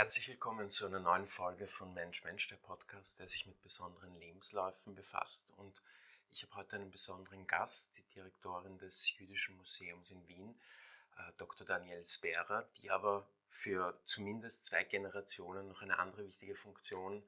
[0.00, 4.18] Herzlich willkommen zu einer neuen Folge von Mensch Mensch, der Podcast, der sich mit besonderen
[4.18, 5.50] Lebensläufen befasst.
[5.58, 5.74] Und
[6.30, 10.58] ich habe heute einen besonderen Gast, die Direktorin des Jüdischen Museums in Wien,
[11.18, 11.66] äh, Dr.
[11.66, 17.22] Daniel Spera, die aber für zumindest zwei Generationen noch eine andere wichtige Funktion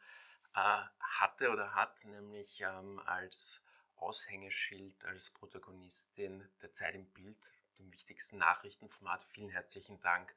[0.54, 3.66] äh, hatte oder hat, nämlich ähm, als
[3.96, 7.36] Aushängeschild, als Protagonistin der Zeit im Bild,
[7.78, 9.22] dem wichtigsten Nachrichtenformat.
[9.24, 10.34] Vielen herzlichen Dank,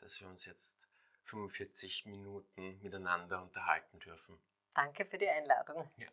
[0.00, 0.87] dass wir uns jetzt
[1.28, 4.38] 45 Minuten miteinander unterhalten dürfen.
[4.74, 5.90] Danke für die Einladung.
[5.96, 6.08] Ja.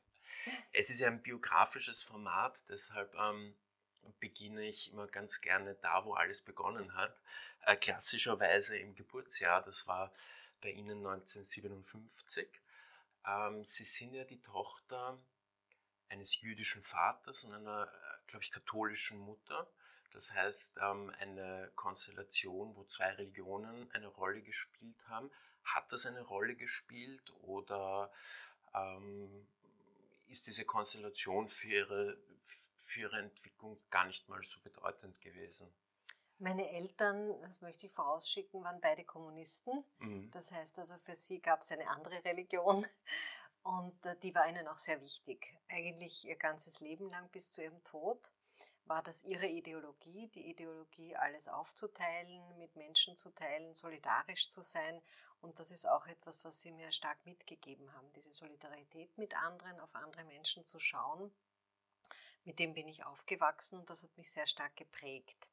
[0.73, 3.55] Es ist ja ein biografisches Format, deshalb ähm,
[4.19, 7.17] beginne ich immer ganz gerne da, wo alles begonnen hat.
[7.61, 10.13] Äh, klassischerweise im Geburtsjahr, das war
[10.61, 12.47] bei Ihnen 1957.
[13.27, 15.17] Ähm, Sie sind ja die Tochter
[16.09, 19.67] eines jüdischen Vaters und einer, äh, glaube ich, katholischen Mutter.
[20.15, 25.29] Das heißt, ähm, eine Konstellation, wo zwei Religionen eine Rolle gespielt haben.
[25.65, 28.09] Hat das eine Rolle gespielt oder
[28.73, 29.45] ähm,
[30.27, 32.17] ist diese Konstellation für ihre,
[32.77, 35.69] für ihre Entwicklung gar nicht mal so bedeutend gewesen?
[36.37, 39.83] Meine Eltern, das möchte ich vorausschicken, waren beide Kommunisten.
[39.99, 40.31] Mhm.
[40.31, 42.85] Das heißt also, für sie gab es eine andere Religion
[43.63, 45.57] und äh, die war ihnen auch sehr wichtig.
[45.67, 48.31] Eigentlich ihr ganzes Leben lang bis zu ihrem Tod
[48.85, 55.01] war das ihre Ideologie, die Ideologie, alles aufzuteilen, mit Menschen zu teilen, solidarisch zu sein.
[55.41, 59.79] Und das ist auch etwas, was sie mir stark mitgegeben haben, diese Solidarität mit anderen,
[59.79, 61.33] auf andere Menschen zu schauen.
[62.43, 65.49] Mit dem bin ich aufgewachsen und das hat mich sehr stark geprägt.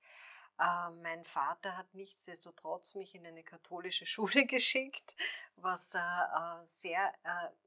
[0.59, 5.15] Äh, mein Vater hat nichtsdestotrotz mich in eine katholische Schule geschickt,
[5.57, 7.13] was äh, äh, sehr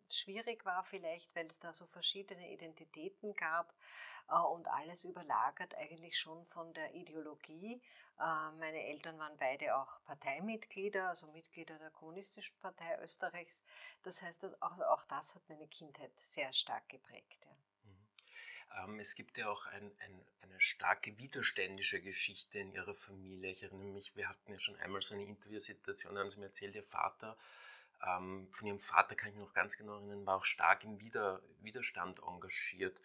[0.10, 3.74] schwierig war vielleicht, weil es da so verschiedene Identitäten gab
[4.52, 7.82] und alles überlagert eigentlich schon von der Ideologie.
[8.18, 13.64] Meine Eltern waren beide auch Parteimitglieder, also Mitglieder der Kommunistischen Partei Österreichs.
[14.04, 17.46] Das heißt, auch, auch das hat meine Kindheit sehr stark geprägt.
[17.46, 18.84] Ja.
[18.84, 23.52] Ähm, es gibt ja auch ein, ein, eine starke widerständische Geschichte in ihrer Familie.
[23.52, 26.48] Ich erinnere mich, wir hatten ja schon einmal so eine Interviewsituation, da haben sie mir
[26.48, 27.38] erzählt, ihr Vater,
[28.06, 31.00] ähm, von ihrem Vater kann ich mich noch ganz genau erinnern, war auch stark im
[31.00, 33.00] Wider, Widerstand engagiert.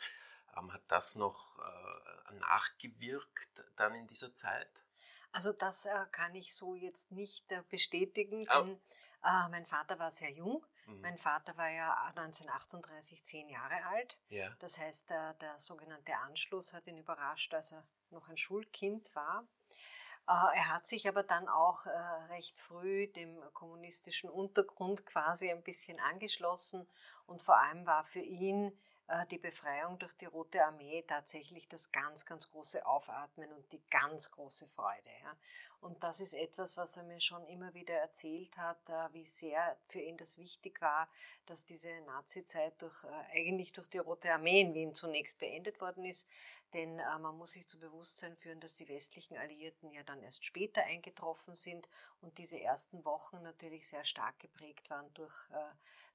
[0.56, 4.70] Ähm, hat das noch äh, nachgewirkt dann in dieser Zeit?
[5.32, 8.80] Also das äh, kann ich so jetzt nicht äh, bestätigen, denn
[9.22, 9.48] oh.
[9.50, 11.00] mein Vater war sehr jung Mhm.
[11.00, 14.18] Mein Vater war ja 1938 zehn Jahre alt.
[14.28, 14.50] Ja.
[14.58, 19.46] Das heißt, der, der sogenannte Anschluss hat ihn überrascht, als er noch ein Schulkind war.
[20.28, 21.90] Äh, er hat sich aber dann auch äh,
[22.30, 26.86] recht früh dem kommunistischen Untergrund quasi ein bisschen angeschlossen
[27.26, 28.72] und vor allem war für ihn
[29.30, 34.30] die Befreiung durch die Rote Armee tatsächlich das ganz, ganz große Aufatmen und die ganz
[34.30, 35.10] große Freude.
[35.22, 35.36] Ja.
[35.80, 39.78] Und das ist etwas, was er mir schon immer wieder erzählt hat, äh, wie sehr
[39.88, 41.08] für ihn das wichtig war,
[41.46, 46.04] dass diese Nazizeit durch, äh, eigentlich durch die Rote Armee in Wien zunächst beendet worden
[46.04, 46.28] ist.
[46.74, 50.84] Denn man muss sich zu Bewusstsein führen, dass die westlichen Alliierten ja dann erst später
[50.84, 51.88] eingetroffen sind
[52.20, 55.48] und diese ersten Wochen natürlich sehr stark geprägt waren durch,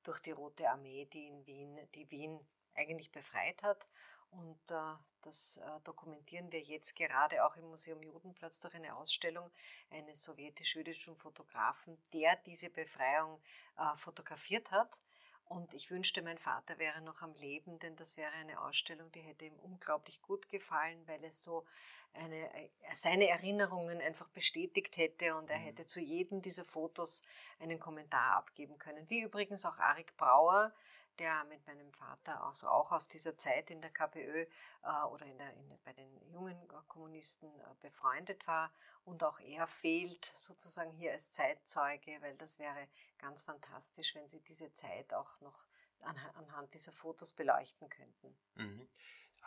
[0.04, 2.40] durch die Rote Armee, die in Wien, die Wien
[2.76, 3.88] eigentlich befreit hat.
[4.32, 9.50] Und äh, das äh, dokumentieren wir jetzt gerade auch im Museum Judenplatz durch eine Ausstellung
[9.90, 13.42] eines sowjetisch-jüdischen Fotografen, der diese Befreiung
[13.78, 15.00] äh, fotografiert hat.
[15.46, 19.22] Und ich wünschte, mein Vater wäre noch am Leben, denn das wäre eine Ausstellung, die
[19.22, 21.66] hätte ihm unglaublich gut gefallen, weil es so
[22.14, 25.64] eine, äh, seine Erinnerungen einfach bestätigt hätte und er mhm.
[25.64, 27.24] hätte zu jedem dieser Fotos
[27.60, 29.08] einen Kommentar abgeben können.
[29.10, 30.74] Wie übrigens auch Arik Brauer,
[31.20, 34.46] der mit meinem Vater also auch aus dieser Zeit in der KPÖ
[34.84, 36.58] äh, oder in der, in, bei den jungen
[36.88, 38.72] Kommunisten äh, befreundet war.
[39.04, 44.42] Und auch er fehlt sozusagen hier als Zeitzeuge, weil das wäre ganz fantastisch, wenn Sie
[44.42, 45.68] diese Zeit auch noch
[46.02, 48.38] an, anhand dieser Fotos beleuchten könnten.
[48.56, 48.88] Mhm.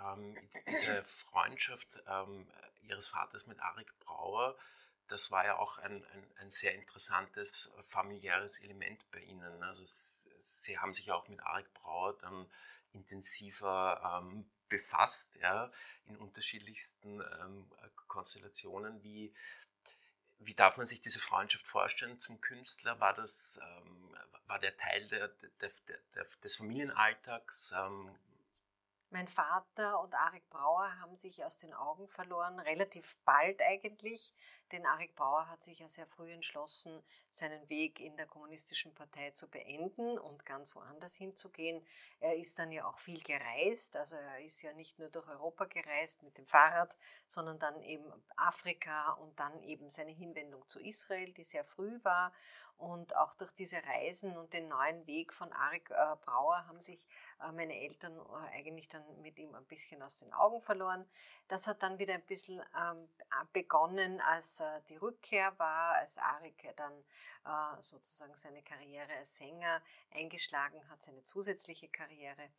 [0.01, 2.51] Ähm, diese Freundschaft ähm,
[2.83, 4.57] Ihres Vaters mit Arik Brauer,
[5.09, 9.63] das war ja auch ein, ein, ein, sehr interessantes familiäres Element bei Ihnen.
[9.63, 12.47] Also Sie haben sich auch mit Arik Brauer dann
[12.93, 15.71] intensiver ähm, befasst, ja,
[16.07, 17.71] in unterschiedlichsten ähm,
[18.07, 19.03] Konstellationen.
[19.03, 19.35] Wie,
[20.39, 23.01] wie darf man sich diese Freundschaft vorstellen zum Künstler?
[23.01, 24.17] War das ähm,
[24.49, 25.29] war der Teil der,
[25.61, 25.71] der,
[26.15, 27.73] der, des Familienalltags?
[27.77, 28.15] Ähm,
[29.11, 34.33] mein Vater und Arik Brauer haben sich aus den Augen verloren, relativ bald eigentlich,
[34.73, 39.31] denn Arik Brauer hat sich ja sehr früh entschlossen, seinen Weg in der Kommunistischen Partei
[39.31, 41.85] zu beenden und ganz woanders hinzugehen.
[42.21, 45.65] Er ist dann ja auch viel gereist, also er ist ja nicht nur durch Europa
[45.67, 51.33] gereist mit dem Fahrrad, sondern dann eben Afrika und dann eben seine Hinwendung zu Israel,
[51.33, 52.33] die sehr früh war.
[52.79, 57.09] Und auch durch diese Reisen und den neuen Weg von Arik äh, Brauer haben sich
[57.41, 61.05] äh, meine Eltern äh, eigentlich dann mit ihm ein bisschen aus den Augen verloren.
[61.49, 63.09] Das hat dann wieder ein bisschen ähm,
[63.53, 67.05] begonnen, als äh, die Rückkehr war, als Arik dann
[67.45, 72.51] äh, sozusagen seine Karriere als Sänger eingeschlagen hat, seine zusätzliche Karriere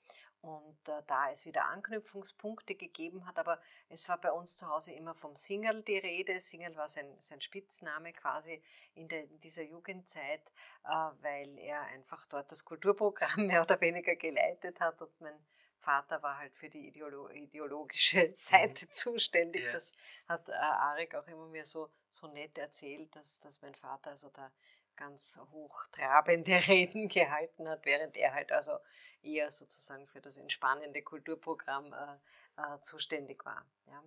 [0.42, 3.60] und äh, da es wieder Anknüpfungspunkte gegeben hat, aber
[3.90, 6.40] es war bei uns zu Hause immer vom Single die Rede.
[6.40, 8.62] Single war sein, sein Spitzname quasi
[8.96, 10.52] in, der, in dieser Jugendzeit,
[10.86, 10.90] äh,
[11.22, 15.38] weil er einfach dort das Kulturprogramm mehr oder weniger geleitet hat und mein
[15.80, 18.92] Vater war halt für die Ideolo ideologische Seite mhm.
[18.92, 19.64] zuständig.
[19.64, 19.72] Ja.
[19.74, 19.94] Das
[20.28, 24.30] hat äh, Arik auch immer mir so, so nett erzählt, dass, dass mein Vater also
[24.30, 24.52] da
[25.00, 28.74] ganz hochtrabende Reden gehalten hat, während er halt also
[29.22, 32.16] eher sozusagen für das entspannende Kulturprogramm äh,
[32.58, 33.66] äh, zuständig war.
[33.88, 34.04] Ja.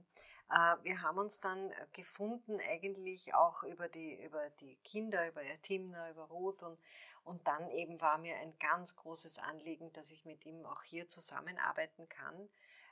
[0.50, 6.10] Äh, wir haben uns dann gefunden eigentlich auch über die, über die Kinder, über Timna,
[6.10, 6.78] über Ruth und,
[7.24, 11.06] und dann eben war mir ein ganz großes Anliegen, dass ich mit ihm auch hier
[11.06, 12.48] zusammenarbeiten kann.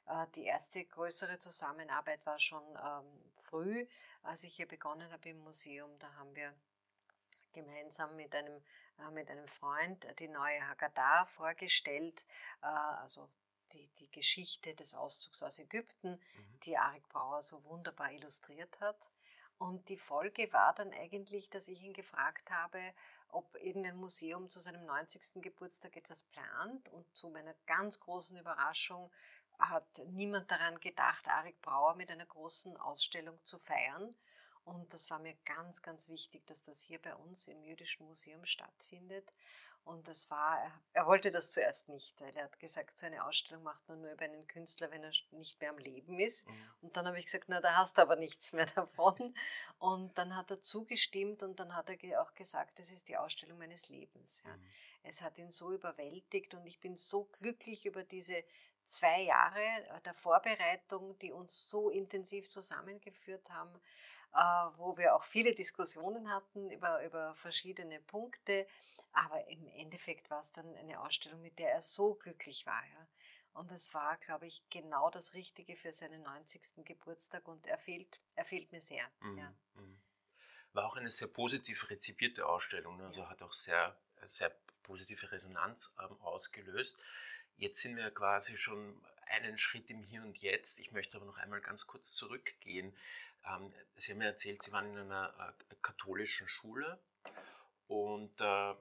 [0.07, 3.87] Äh, die erste größere Zusammenarbeit war schon ähm, früh,
[4.23, 5.91] als ich hier begonnen habe im Museum.
[5.99, 6.55] Da haben wir
[7.53, 8.63] gemeinsam mit einem,
[8.99, 12.25] äh, mit einem Freund die neue Haggadah vorgestellt,
[12.63, 13.29] äh, also
[13.73, 16.61] die, die Geschichte des Auszugs aus Ägypten, mhm.
[16.65, 19.11] die Arik Brauer so wunderbar illustriert hat.
[19.61, 22.81] Und die Folge war dann eigentlich, dass ich ihn gefragt habe,
[23.29, 25.43] ob irgendein Museum zu seinem 90.
[25.43, 26.89] Geburtstag etwas plant.
[26.89, 29.11] Und zu meiner ganz großen Überraschung
[29.59, 34.15] hat niemand daran gedacht, Arik Brauer mit einer großen Ausstellung zu feiern.
[34.65, 38.47] Und das war mir ganz, ganz wichtig, dass das hier bei uns im Jüdischen Museum
[38.47, 39.31] stattfindet.
[39.85, 40.59] Und das war,
[40.93, 44.13] er wollte das zuerst nicht, weil er hat gesagt, so eine Ausstellung macht man nur
[44.13, 46.49] über einen Künstler, wenn er nicht mehr am Leben ist.
[46.49, 46.55] Mhm.
[46.83, 49.35] Und dann habe ich gesagt, na, da hast du aber nichts mehr davon.
[49.79, 53.59] Und dann hat er zugestimmt und dann hat er auch gesagt, das ist die Ausstellung
[53.59, 54.43] meines Lebens.
[54.47, 54.57] Ja.
[54.57, 54.63] Mhm.
[55.03, 58.45] Es hat ihn so überwältigt und ich bin so glücklich über diese
[58.85, 59.63] zwei Jahre
[60.05, 63.81] der Vorbereitung, die uns so intensiv zusammengeführt haben
[64.33, 68.67] wo wir auch viele Diskussionen hatten über, über verschiedene Punkte.
[69.13, 72.83] Aber im Endeffekt war es dann eine Ausstellung, mit der er so glücklich war.
[72.87, 73.09] Ja.
[73.55, 76.85] Und es war, glaube ich, genau das Richtige für seinen 90.
[76.85, 79.05] Geburtstag und er fehlt, er fehlt mir sehr.
[79.21, 79.39] Mhm.
[79.39, 79.55] Ja.
[79.75, 80.01] Mhm.
[80.73, 83.07] War auch eine sehr positiv rezipierte Ausstellung, ne?
[83.07, 83.29] also ja.
[83.29, 84.55] hat auch sehr, sehr
[84.85, 86.97] positive Resonanz ähm, ausgelöst.
[87.57, 90.81] Jetzt sind wir quasi schon einen Schritt im Hier und Jetzt.
[90.81, 92.97] Ich möchte aber noch einmal ganz kurz zurückgehen.
[93.47, 96.99] Ähm, Sie haben mir erzählt, Sie waren in einer äh, katholischen Schule
[97.89, 98.75] und, äh,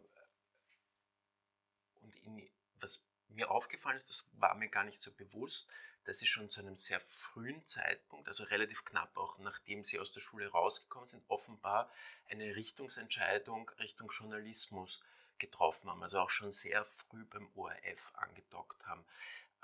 [2.01, 5.67] und in, was mir aufgefallen ist, das war mir gar nicht so bewusst,
[6.05, 10.11] dass Sie schon zu einem sehr frühen Zeitpunkt, also relativ knapp auch nachdem Sie aus
[10.11, 11.91] der Schule rausgekommen sind, offenbar
[12.29, 15.01] eine Richtungsentscheidung Richtung Journalismus
[15.37, 19.05] getroffen haben, also auch schon sehr früh beim ORF angedockt haben.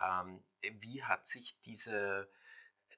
[0.02, 0.44] Ähm,
[0.82, 2.30] wie hat sich diese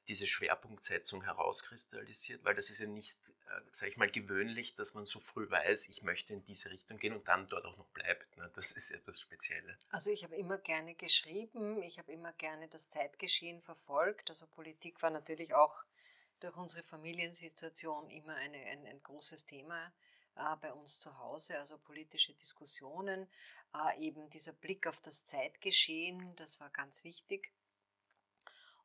[0.07, 5.05] diese Schwerpunktsetzung herauskristallisiert, weil das ist ja nicht, äh, sage ich mal, gewöhnlich, dass man
[5.05, 8.37] so früh weiß, ich möchte in diese Richtung gehen und dann dort auch noch bleibt.
[8.37, 8.49] Ne?
[8.55, 9.77] Das ist ja das Spezielle.
[9.89, 14.29] Also ich habe immer gerne geschrieben, ich habe immer gerne das Zeitgeschehen verfolgt.
[14.29, 15.83] Also Politik war natürlich auch
[16.39, 19.91] durch unsere Familiensituation immer eine, ein, ein großes Thema
[20.35, 23.27] äh, bei uns zu Hause, also politische Diskussionen,
[23.73, 27.51] äh, eben dieser Blick auf das Zeitgeschehen, das war ganz wichtig.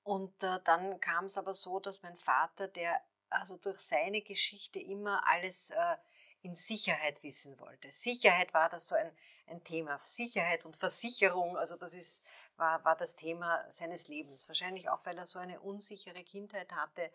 [0.04, 4.78] Und äh, dann kam es aber so, dass mein Vater, der also durch seine Geschichte
[4.78, 5.96] immer alles äh,
[6.42, 7.90] in Sicherheit wissen wollte.
[7.92, 9.10] Sicherheit war das so ein,
[9.46, 10.00] ein Thema.
[10.02, 12.24] Sicherheit und Versicherung, also das ist,
[12.56, 14.48] war, war das Thema seines Lebens.
[14.48, 17.10] Wahrscheinlich auch, weil er so eine unsichere Kindheit hatte.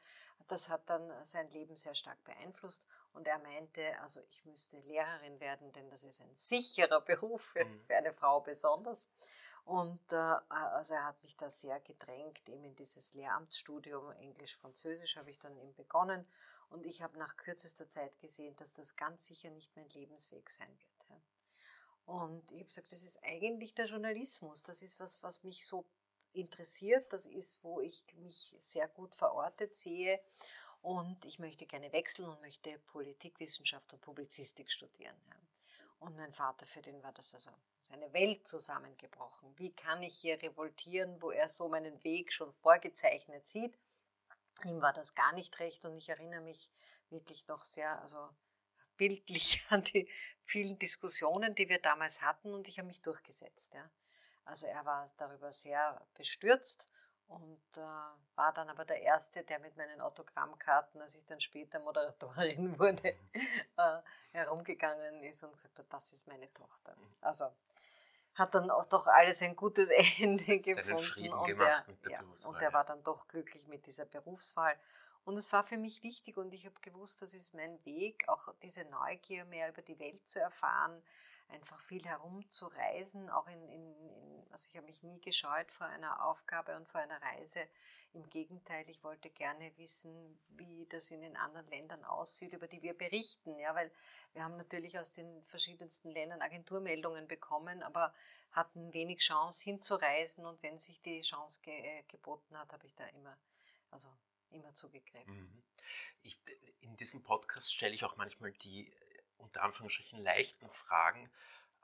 [0.47, 2.87] Das hat dann sein Leben sehr stark beeinflusst.
[3.11, 7.65] Und er meinte, also ich müsste Lehrerin werden, denn das ist ein sicherer Beruf für,
[7.65, 7.81] mhm.
[7.81, 9.09] für eine Frau besonders.
[9.67, 10.15] Und äh,
[10.47, 15.57] also er hat mich da sehr gedrängt, eben in dieses Lehramtsstudium Englisch-Französisch habe ich dann
[15.57, 16.25] eben begonnen.
[16.69, 20.69] Und ich habe nach kürzester Zeit gesehen, dass das ganz sicher nicht mein Lebensweg sein
[20.69, 21.09] wird.
[21.09, 21.21] Ja.
[22.05, 24.63] Und ich habe gesagt, das ist eigentlich der Journalismus.
[24.63, 25.85] Das ist was, was mich so
[26.31, 27.11] interessiert.
[27.11, 30.21] Das ist, wo ich mich sehr gut verortet sehe.
[30.81, 35.17] Und ich möchte gerne wechseln und möchte Politikwissenschaft und Publizistik studieren.
[35.27, 35.35] Ja.
[35.99, 37.51] Und mein Vater, für den war das also
[37.89, 39.57] seine Welt zusammengebrochen.
[39.57, 43.77] Wie kann ich hier revoltieren, wo er so meinen Weg schon vorgezeichnet sieht?
[44.65, 46.69] Ihm war das gar nicht recht und ich erinnere mich
[47.09, 48.29] wirklich noch sehr, also
[48.97, 50.09] bildlich an die
[50.43, 53.73] vielen Diskussionen, die wir damals hatten und ich habe mich durchgesetzt.
[53.73, 53.89] Ja.
[54.45, 56.89] Also er war darüber sehr bestürzt
[57.27, 57.81] und äh,
[58.35, 63.09] war dann aber der Erste, der mit meinen Autogrammkarten, als ich dann später Moderatorin wurde,
[63.09, 64.01] äh,
[64.31, 66.95] herumgegangen ist und gesagt hat, das ist meine Tochter.
[67.21, 67.51] Also
[68.37, 69.89] hat dann auch doch alles ein gutes
[70.19, 74.75] Ende gefunden und er, ja, und er war dann doch glücklich mit dieser Berufswahl.
[75.27, 78.55] Und es war für mich wichtig und ich habe gewusst, das ist mein Weg, auch
[78.61, 81.03] diese Neugier mehr über die Welt zu erfahren,
[81.49, 86.25] einfach viel herumzureisen, auch in, in, in also ich habe mich nie gescheut vor einer
[86.25, 87.59] Aufgabe und vor einer Reise.
[88.13, 92.81] Im Gegenteil, ich wollte gerne wissen, wie das in den anderen Ländern aussieht, über die
[92.81, 93.91] wir berichten, ja, weil
[94.31, 98.13] wir haben natürlich aus den verschiedensten Ländern Agenturmeldungen bekommen, aber
[98.53, 102.95] hatten wenig Chance hinzureisen und wenn sich die Chance ge äh, geboten hat, habe ich
[102.95, 103.37] da immer,
[103.91, 104.07] also
[104.51, 105.39] immer zugegriffen.
[105.39, 105.63] Mhm.
[106.23, 106.39] Ich,
[106.81, 108.91] in diesem Podcast stelle ich auch manchmal die
[109.37, 111.29] unter Anführungsstrichen leichten Fragen,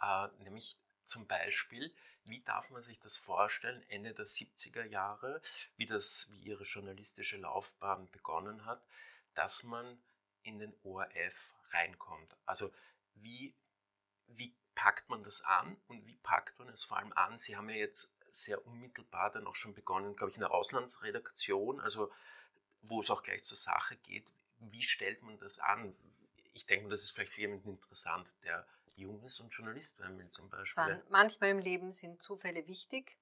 [0.01, 1.93] äh, nämlich zum Beispiel,
[2.25, 5.41] wie darf man sich das vorstellen, Ende der 70er Jahre,
[5.75, 8.85] wie, das, wie Ihre journalistische Laufbahn begonnen hat,
[9.35, 10.01] dass man
[10.43, 12.35] in den ORF reinkommt?
[12.45, 12.73] Also
[13.15, 13.53] wie,
[14.27, 17.37] wie packt man das an und wie packt man es vor allem an?
[17.37, 21.79] Sie haben ja jetzt sehr unmittelbar dann auch schon begonnen, glaube ich, in der Auslandsredaktion,
[21.79, 22.11] also
[22.83, 24.31] wo es auch gleich zur Sache geht.
[24.59, 25.95] Wie stellt man das an?
[26.53, 30.29] ich denke, das ist vielleicht für jemanden interessant, der jung ist und Journalist werden will
[30.29, 31.03] zum Beispiel.
[31.09, 33.17] manchmal im Leben sind Zufälle wichtig,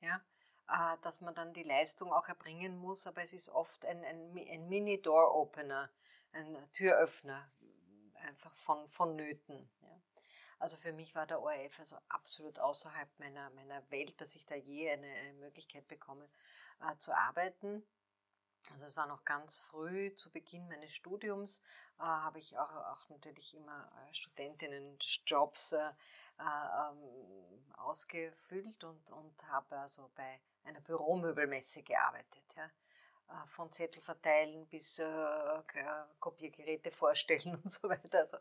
[0.00, 0.22] ja,
[0.68, 4.36] äh, dass man dann die Leistung auch erbringen muss, aber es ist oft ein, ein,
[4.48, 5.90] ein Mini-Door-Opener,
[6.32, 7.50] ein Türöffner,
[8.16, 9.70] einfach von, vonnöten.
[9.80, 10.00] Ja.
[10.58, 14.54] Also für mich war der ORF also absolut außerhalb meiner, meiner Welt, dass ich da
[14.54, 16.28] je eine, eine Möglichkeit bekomme
[16.80, 17.82] äh, zu arbeiten.
[18.72, 21.60] Also es war noch ganz früh zu Beginn meines Studiums,
[21.98, 25.92] äh, habe ich auch, auch, natürlich immer äh, Studentinnenjobs äh,
[26.40, 32.44] ähm, ausgefüllt und, und habe also bei einer Büromöbelmesse gearbeitet.
[32.56, 32.70] Ja.
[33.28, 35.62] Äh, von Zettel verteilen bis äh,
[36.20, 38.18] Kopiergeräte vorstellen und so weiter.
[38.18, 38.38] Also,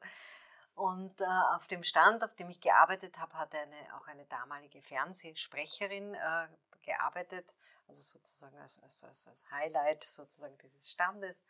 [0.75, 1.25] und äh,
[1.55, 6.47] auf dem Stand, auf dem ich gearbeitet habe, hat eine, auch eine damalige Fernsehsprecherin äh,
[6.81, 7.55] gearbeitet,
[7.87, 11.43] also sozusagen als, als, als, Highlight sozusagen dieses Standes.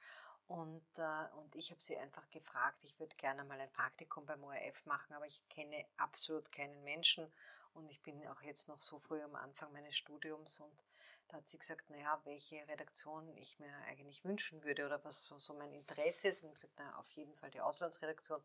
[0.47, 4.43] Und, äh, und ich habe sie einfach gefragt, ich würde gerne mal ein Praktikum beim
[4.43, 7.31] ORF machen, aber ich kenne absolut keinen Menschen
[7.73, 10.83] und ich bin auch jetzt noch so früh am Anfang meines Studiums und
[11.29, 15.39] da hat sie gesagt, naja, welche Redaktion ich mir eigentlich wünschen würde oder was so,
[15.39, 16.43] so mein Interesse ist.
[16.43, 18.43] Und ich gesagt, na, auf jeden Fall die Auslandsredaktion.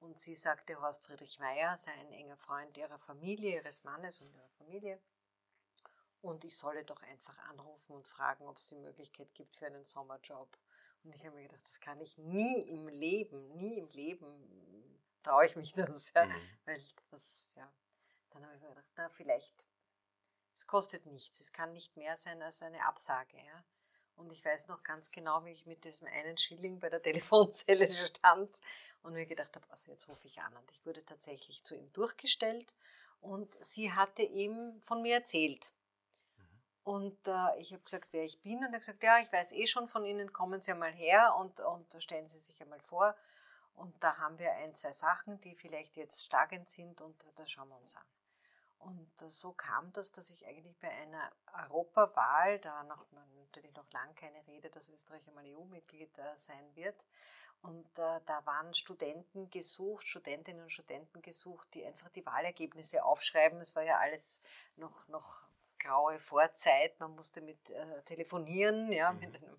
[0.00, 4.28] Und sie sagte, Horst Friedrich Meyer sei ein enger Freund ihrer Familie, ihres Mannes und
[4.28, 5.00] ihrer Familie
[6.24, 9.84] und ich solle doch einfach anrufen und fragen, ob es die Möglichkeit gibt für einen
[9.84, 10.48] Sommerjob.
[11.02, 15.46] Und ich habe mir gedacht, das kann ich nie im Leben, nie im Leben traue
[15.46, 16.24] ich mich das, ja.
[16.24, 16.34] Mhm.
[16.64, 17.70] Weil was, ja,
[18.30, 19.66] dann habe ich mir gedacht, na, vielleicht,
[20.54, 23.64] es kostet nichts, es kann nicht mehr sein als eine Absage, ja.
[24.16, 27.90] Und ich weiß noch ganz genau, wie ich mit diesem einen Schilling bei der Telefonzelle
[27.90, 28.50] stand
[29.02, 30.56] und mir gedacht habe, also jetzt rufe ich an.
[30.56, 32.74] Und ich wurde tatsächlich zu ihm durchgestellt
[33.20, 35.72] und sie hatte ihm von mir erzählt.
[36.84, 38.58] Und äh, ich habe gesagt, wer ich bin.
[38.58, 41.34] Und er hat gesagt, ja, ich weiß eh schon von Ihnen, kommen Sie einmal her
[41.40, 43.16] und, und stellen Sie sich einmal vor.
[43.74, 47.68] Und da haben wir ein, zwei Sachen, die vielleicht jetzt schlagend sind und da schauen
[47.70, 48.04] wir uns an.
[48.84, 51.30] Und äh, so kam das, dass ich eigentlich bei einer
[51.64, 57.04] Europawahl, da noch natürlich noch lang keine Rede, dass Österreich einmal EU-Mitglied äh, sein wird,
[57.64, 63.58] und äh, da waren Studenten gesucht, Studentinnen und Studenten gesucht, die einfach die Wahlergebnisse aufschreiben.
[63.58, 64.42] Es war ja alles
[64.76, 65.44] noch, noch
[65.78, 67.00] graue Vorzeit.
[67.00, 69.20] Man musste mit äh, telefonieren, ja, mhm.
[69.20, 69.56] mit einem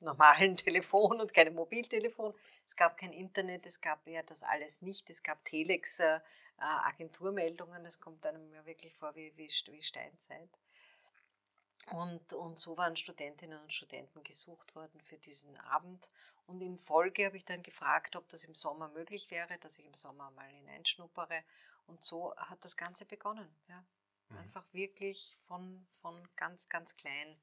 [0.00, 2.34] normalen Telefon und keinem Mobiltelefon.
[2.64, 5.08] Es gab kein Internet, es gab ja das alles nicht.
[5.10, 6.20] Es gab Telex, äh,
[6.58, 7.84] Agenturmeldungen.
[7.86, 10.50] Es kommt einem ja wirklich vor wie, wie, wie Steinzeit.
[11.92, 16.10] Und, und so waren Studentinnen und Studenten gesucht worden für diesen Abend.
[16.46, 19.86] Und in Folge habe ich dann gefragt, ob das im Sommer möglich wäre, dass ich
[19.86, 21.42] im Sommer mal hineinschnuppere.
[21.86, 23.48] Und so hat das Ganze begonnen.
[23.68, 23.84] Ja.
[24.30, 24.38] Mhm.
[24.38, 27.38] Einfach wirklich von, von ganz, ganz klein.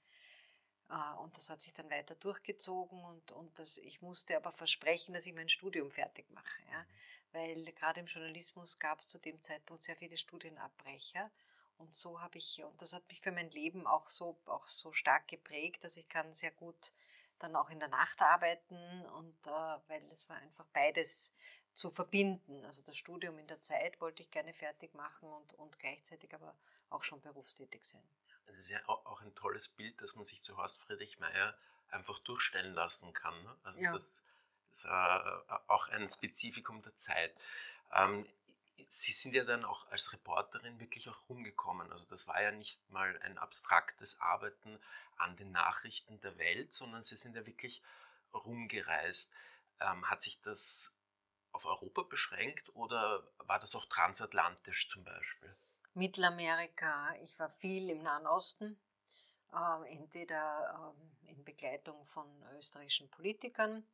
[0.90, 5.14] Äh, und das hat sich dann weiter durchgezogen und, und das, ich musste aber versprechen,
[5.14, 6.62] dass ich mein Studium fertig mache.
[6.72, 6.80] Ja?
[6.80, 6.86] Mhm.
[7.32, 11.32] Weil gerade im Journalismus gab es zu dem Zeitpunkt sehr viele Studienabbrecher.
[11.78, 14.94] Und so habe ich, und das hat mich für mein Leben auch so, auch so
[14.94, 16.94] stark geprägt, dass ich kann sehr gut
[17.40, 19.50] dann auch in der Nacht arbeiten und äh,
[19.88, 21.34] weil es war einfach beides
[21.74, 22.64] zu verbinden.
[22.66, 26.56] Also das Studium in der Zeit wollte ich gerne fertig machen und, und gleichzeitig aber
[26.90, 28.08] auch schon berufstätig sein.
[28.48, 31.56] Es ist ja auch ein tolles Bild, dass man sich zu Horst Friedrich Meyer
[31.90, 33.34] einfach durchstellen lassen kann.
[33.44, 33.56] Ne?
[33.64, 33.94] Also ja.
[33.94, 34.24] das
[34.72, 34.90] ist äh,
[35.68, 37.36] auch ein Spezifikum der Zeit.
[37.94, 38.28] Ähm,
[38.88, 41.92] Sie sind ja dann auch als Reporterin wirklich auch rumgekommen.
[41.92, 44.80] Also das war ja nicht mal ein abstraktes Arbeiten
[45.18, 47.82] an den Nachrichten der Welt, sondern Sie sind ja wirklich
[48.34, 49.34] rumgereist.
[49.80, 50.96] Ähm, hat sich das
[51.52, 55.56] auf Europa beschränkt oder war das auch transatlantisch zum Beispiel?
[55.96, 58.78] Mittelamerika, ich war viel im Nahen Osten,
[59.54, 63.88] äh, entweder äh, in Begleitung von österreichischen Politikern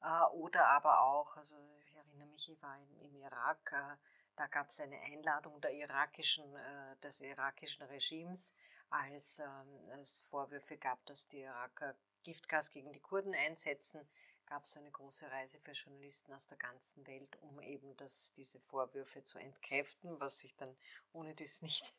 [0.00, 3.96] äh, oder aber auch, also ich erinnere mich, ich war im, im Irak, äh,
[4.36, 8.54] da gab es eine Einladung der irakischen, äh, des irakischen Regimes,
[8.88, 14.08] als ähm, es Vorwürfe gab, dass die Iraker Giftgas gegen die Kurden einsetzen
[14.50, 18.58] gab es eine große Reise für Journalisten aus der ganzen Welt, um eben das, diese
[18.58, 20.76] Vorwürfe zu entkräften, was sich dann
[21.12, 21.94] ohne das nicht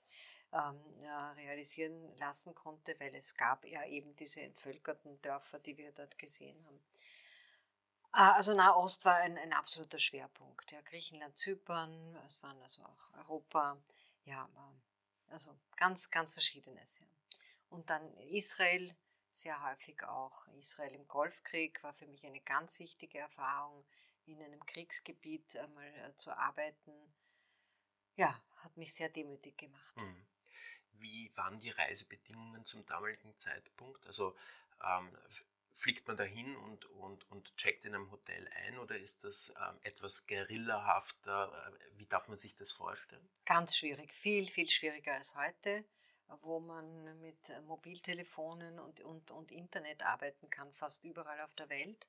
[0.51, 5.93] ähm, ja, realisieren lassen konnte, weil es gab ja eben diese entvölkerten Dörfer, die wir
[5.93, 6.81] dort gesehen haben.
[8.11, 10.69] Ah, also Nahost war ein, ein absoluter Schwerpunkt.
[10.73, 13.77] Ja, Griechenland, Zypern, es waren also auch Europa,
[14.25, 14.49] ja,
[15.29, 16.99] also ganz, ganz verschiedenes.
[16.99, 17.05] Ja.
[17.69, 18.93] Und dann Israel,
[19.35, 23.85] sehr häufig auch Israel im Golfkrieg, war für mich eine ganz wichtige Erfahrung,
[24.25, 26.91] in einem Kriegsgebiet einmal äh, zu arbeiten.
[28.15, 29.97] Ja, hat mich sehr demütig gemacht.
[29.97, 30.27] Mhm.
[30.93, 34.05] Wie waren die Reisebedingungen zum damaligen Zeitpunkt?
[34.05, 34.35] Also
[34.83, 35.17] ähm,
[35.73, 39.79] fliegt man dahin und, und, und checkt in einem Hotel ein oder ist das ähm,
[39.81, 41.51] etwas gerillahafter?
[41.67, 43.27] Äh, wie darf man sich das vorstellen?
[43.45, 45.83] Ganz schwierig, viel, viel schwieriger als heute
[46.41, 52.07] wo man mit Mobiltelefonen und, und, und Internet arbeiten kann, fast überall auf der Welt.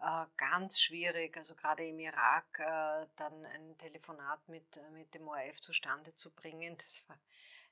[0.00, 5.60] Äh, ganz schwierig, also gerade im Irak äh, dann ein Telefonat mit, mit dem ORF
[5.60, 7.18] zustande zu bringen, das war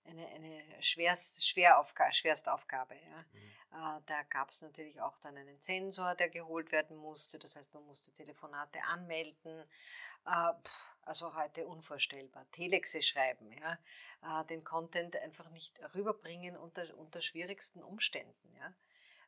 [0.05, 2.95] eine, eine schwerst, Schweraufga Schwerstaufgabe.
[2.95, 3.25] Ja.
[3.32, 3.99] Mhm.
[3.99, 7.75] Äh, da gab es natürlich auch dann einen Sensor, der geholt werden musste, das heißt,
[7.75, 9.65] man musste Telefonate anmelden.
[10.26, 10.52] Äh,
[11.02, 12.47] also heute unvorstellbar.
[12.52, 13.78] Telexe schreiben, ja,
[14.23, 18.54] äh, den Content einfach nicht rüberbringen unter, unter schwierigsten Umständen.
[18.56, 18.75] Ja.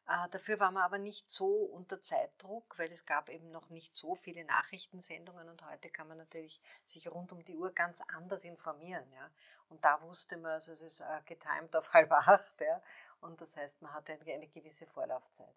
[0.06, 3.94] Äh, dafür war man aber nicht so unter Zeitdruck, weil es gab eben noch nicht
[3.94, 8.44] so viele Nachrichtensendungen und heute kann man natürlich sich rund um die Uhr ganz anders
[8.44, 9.10] informieren.
[9.12, 9.30] Ja.
[9.68, 12.60] Und da wusste man, also es ist äh, getimed auf halb acht.
[12.60, 12.82] Ja.
[13.20, 15.54] Und das heißt, man hatte eine, gewisse Vorlaufzeit.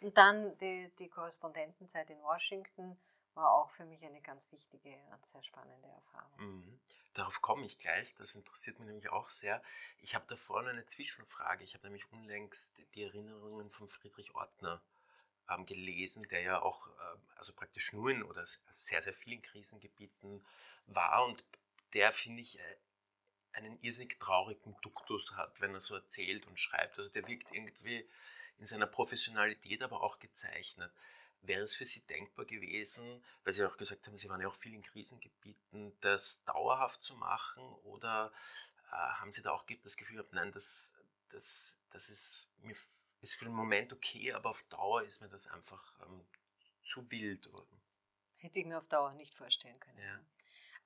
[0.00, 2.96] Und dann die, die Korrespondentenzeit in Washington
[3.36, 6.38] war auch für mich eine ganz wichtige und sehr spannende Erfahrung.
[6.38, 6.80] Mhm.
[7.14, 9.62] Darauf komme ich gleich, das interessiert mich nämlich auch sehr.
[10.02, 11.64] Ich habe da vorne eine Zwischenfrage.
[11.64, 14.82] Ich habe nämlich unlängst die Erinnerungen von Friedrich Ortner
[15.48, 20.44] ähm, gelesen, der ja auch äh, also praktisch nur in oder sehr, sehr vielen Krisengebieten
[20.86, 21.42] war und
[21.94, 22.76] der, finde ich, äh,
[23.52, 26.98] einen irrsinnig traurigen Duktus hat, wenn er so erzählt und schreibt.
[26.98, 28.06] Also der wirkt irgendwie
[28.58, 30.92] in seiner Professionalität, aber auch gezeichnet.
[31.46, 34.54] Wäre es für Sie denkbar gewesen, weil Sie auch gesagt haben, Sie waren ja auch
[34.54, 38.32] viel in Krisengebieten, das dauerhaft zu machen oder
[38.90, 40.92] äh, haben Sie da auch das Gefühl gehabt, nein, das,
[41.30, 42.76] das, das ist, mir,
[43.20, 46.26] ist für den Moment okay, aber auf Dauer ist mir das einfach ähm,
[46.84, 47.50] zu wild.
[48.36, 49.98] Hätte ich mir auf Dauer nicht vorstellen können.
[49.98, 50.20] Ja.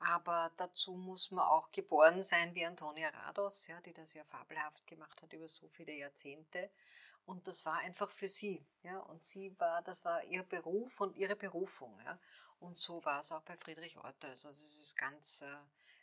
[0.01, 4.87] Aber dazu muss man auch geboren sein wie Antonia Rados, ja, die das ja fabelhaft
[4.87, 6.71] gemacht hat über so viele Jahrzehnte.
[7.27, 8.67] Und das war einfach für sie.
[8.83, 8.99] Ja?
[8.99, 11.99] Und sie war, das war ihr Beruf und ihre Berufung.
[12.05, 12.19] Ja?
[12.59, 14.29] Und so war es auch bei Friedrich Orte.
[14.29, 15.57] Also das ist ganz, äh,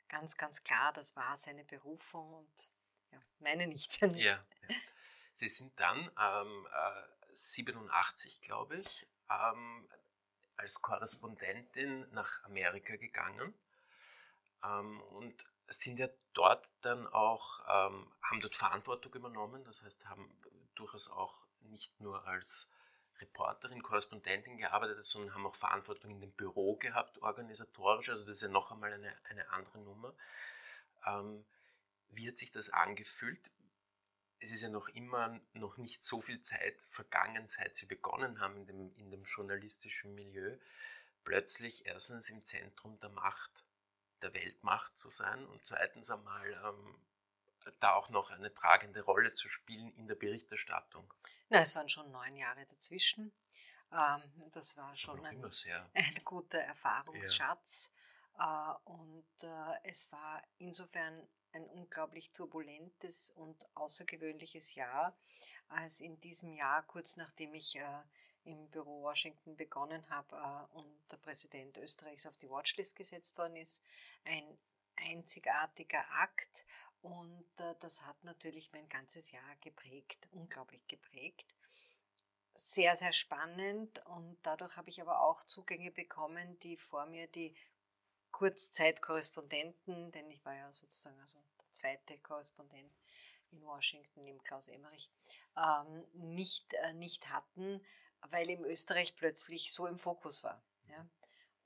[0.07, 2.71] ganz, ganz klar, das war seine Berufung und
[3.11, 4.01] ja, meine nicht.
[4.01, 4.45] Ja, ja.
[5.33, 9.87] Sie sind dann ähm, äh, 87, glaube ich, ähm,
[10.55, 13.53] als Korrespondentin nach Amerika gegangen
[14.63, 20.31] ähm, und sind ja dort dann auch, ähm, haben dort Verantwortung übernommen, das heißt, haben
[20.79, 22.71] durchaus auch nicht nur als
[23.19, 28.09] Reporterin, Korrespondentin gearbeitet, sondern haben auch Verantwortung in dem Büro gehabt, organisatorisch.
[28.09, 30.13] Also das ist ja noch einmal eine, eine andere Nummer.
[31.05, 31.45] Ähm,
[32.09, 33.51] wie hat sich das angefühlt?
[34.39, 38.55] Es ist ja noch immer noch nicht so viel Zeit vergangen, seit Sie begonnen haben
[38.57, 40.57] in dem, in dem journalistischen Milieu,
[41.23, 43.65] plötzlich erstens im Zentrum der Macht,
[44.21, 46.95] der Weltmacht zu sein und zweitens einmal ähm,
[47.79, 51.13] da auch noch eine tragende Rolle zu spielen in der Berichterstattung?
[51.49, 53.33] Na, es waren schon neun Jahre dazwischen.
[53.91, 55.43] Ähm, das war schon ein,
[55.93, 57.91] ein, guter Erfahrungsschatz.
[58.37, 58.75] Ja.
[58.85, 65.17] Äh, und äh, es war insofern ein unglaublich turbulentes und außergewöhnliches Jahr,
[65.69, 68.03] als in diesem Jahr, kurz nachdem ich äh,
[68.43, 73.83] im Büro Washington begonnen habe und der Präsident Österreichs auf die Watchlist gesetzt worden ist,
[74.23, 74.57] ein
[74.95, 76.65] einzigartiger Akt
[77.01, 81.55] und äh, das hat natürlich mein ganzes Jahr geprägt, unglaublich geprägt.
[82.53, 87.55] Sehr, sehr spannend und dadurch habe ich aber auch Zugänge bekommen, die vor mir die
[88.31, 92.91] Kurzzeitkorrespondenten, denn ich war ja sozusagen also der zweite Korrespondent
[93.51, 95.11] in Washington neben Klaus Emmerich,
[95.55, 97.81] ähm, nicht, äh, nicht hatten,
[98.21, 100.61] weil eben Österreich plötzlich so im Fokus war.
[100.89, 101.07] Ja.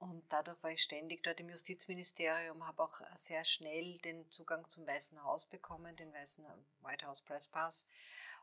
[0.01, 4.87] Und dadurch war ich ständig dort im Justizministerium, habe auch sehr schnell den Zugang zum
[4.87, 6.43] Weißen Haus bekommen, den Weißen
[6.81, 7.85] White House Press Pass.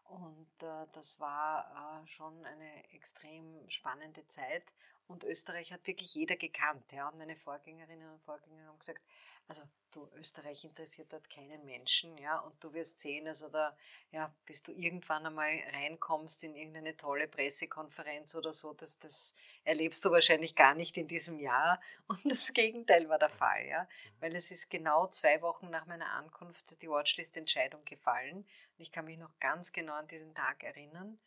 [0.05, 4.63] Und äh, das war äh, schon eine extrem spannende Zeit.
[5.09, 6.93] Und Österreich hat wirklich jeder gekannt.
[6.93, 7.09] Ja.
[7.09, 9.03] Und meine Vorgängerinnen und Vorgänger haben gesagt,
[9.49, 13.75] also du, Österreich interessiert dort keinen Menschen, ja, und du wirst sehen, also da,
[14.11, 20.05] ja, bis du irgendwann einmal reinkommst in irgendeine tolle Pressekonferenz oder so, das, das erlebst
[20.05, 21.81] du wahrscheinlich gar nicht in diesem Jahr.
[22.09, 23.89] Und das Gegenteil war der Fall, ja,
[24.21, 28.39] weil es ist genau zwei Wochen nach meiner Ankunft die Watchlist-Entscheidung gefallen.
[28.39, 31.19] Und ich kann mich noch ganz genau an diesen Tag erinnern.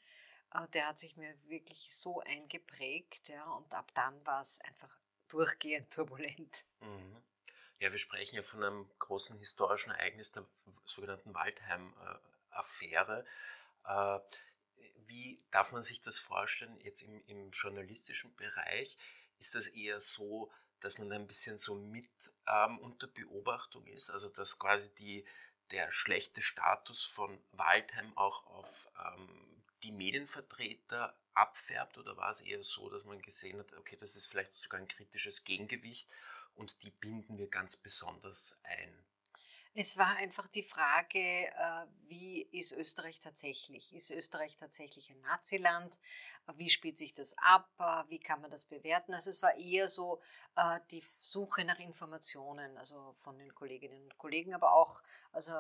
[0.52, 4.96] Aber der hat sich mir wirklich so eingeprägt, ja, und ab dann war es einfach
[5.30, 6.66] durchgehend turbulent.
[6.82, 7.24] Mhm.
[7.80, 10.46] Ja, wir sprechen ja von einem großen historischen Ereignis der
[10.86, 13.26] sogenannten Waldheim-Affäre.
[13.86, 14.20] Äh,
[15.08, 18.98] wie darf man sich das vorstellen jetzt im, im, journalistischen Bereich?
[19.40, 22.10] Ist das eher so, dass man ein bisschen so mit
[22.46, 25.26] ähm, unter Beobachtung ist, also dass quasi die,
[25.72, 32.64] der schlechte Status von Waldheim auch auf ähm, die Medienvertreter abfärbt oder war es eher
[32.64, 36.08] so, dass man gesehen hat, okay, das ist vielleicht sogar ein kritisches Gegengewicht
[36.56, 38.94] und die binden wir ganz besonders ein?
[39.74, 43.94] Es war einfach die Frage, äh, wie ist Österreich tatsächlich?
[43.94, 45.98] Ist Österreich tatsächlich ein Naziland?
[46.56, 47.70] Wie spielt sich das ab?
[48.10, 49.14] Wie kann man das bewerten?
[49.14, 50.20] Also es war eher so
[50.58, 55.54] äh, die Suche nach Informationen, also von den Kolleginnen und Kollegen, aber auch, also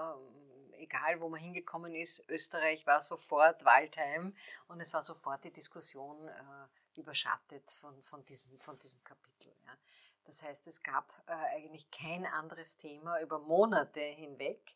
[0.73, 4.35] egal wo man hingekommen ist, Österreich war sofort Waldheim
[4.67, 9.53] und es war sofort die Diskussion äh, überschattet von, von, diesem, von diesem Kapitel.
[9.65, 9.77] Ja.
[10.23, 14.75] Das heißt, es gab äh, eigentlich kein anderes Thema über Monate hinweg.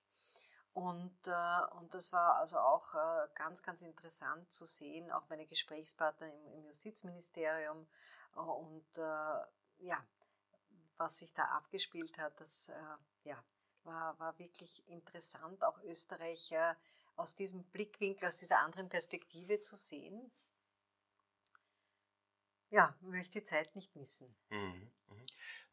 [0.74, 5.46] Und, äh, und das war also auch äh, ganz, ganz interessant zu sehen, auch meine
[5.46, 7.88] Gesprächspartner im, im Justizministerium
[8.36, 10.06] äh, und äh, ja,
[10.98, 13.42] was sich da abgespielt hat, das äh, ja,
[13.84, 16.54] war, war wirklich interessant, auch Österreich
[17.16, 20.30] aus diesem Blickwinkel, aus dieser anderen Perspektive zu sehen.
[22.70, 24.36] Ja, möchte die Zeit nicht missen.
[24.50, 24.92] Mhm.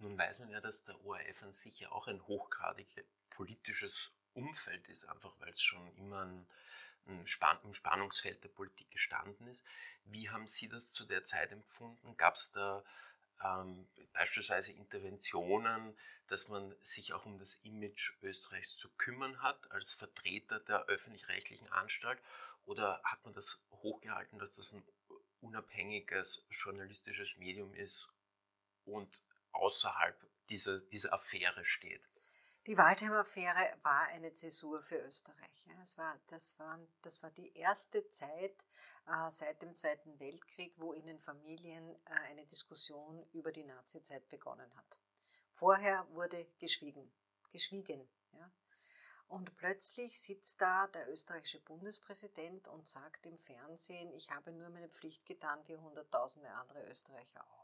[0.03, 2.89] Nun weiß man ja, dass der ORF an sich ja auch ein hochgradig
[3.31, 6.47] politisches Umfeld ist, einfach weil es schon immer ein,
[7.07, 9.65] ein Spann im Spannungsfeld der Politik gestanden ist.
[10.05, 12.17] Wie haben Sie das zu der Zeit empfunden?
[12.17, 12.83] Gab es da
[13.45, 19.95] ähm, beispielsweise Interventionen, dass man sich auch um das Image Österreichs zu kümmern hat als
[19.95, 22.21] Vertreter der öffentlich-rechtlichen Anstalt?
[22.65, 24.83] Oder hat man das hochgehalten, dass das ein
[25.41, 28.09] unabhängiges journalistisches Medium ist
[28.85, 30.17] und außerhalb
[30.49, 32.03] dieser, dieser Affäre steht.
[32.67, 35.69] Die Waldheim-Affäre war eine Zäsur für Österreich.
[35.83, 38.65] Es war, das, war, das war die erste Zeit
[39.09, 44.29] äh, seit dem Zweiten Weltkrieg, wo in den Familien äh, eine Diskussion über die Nazizeit
[44.29, 44.99] begonnen hat.
[45.53, 47.11] Vorher wurde geschwiegen.
[47.51, 48.49] geschwiegen ja.
[49.27, 54.89] Und plötzlich sitzt da der österreichische Bundespräsident und sagt im Fernsehen, ich habe nur meine
[54.89, 57.62] Pflicht getan, wie hunderttausende andere Österreicher auch.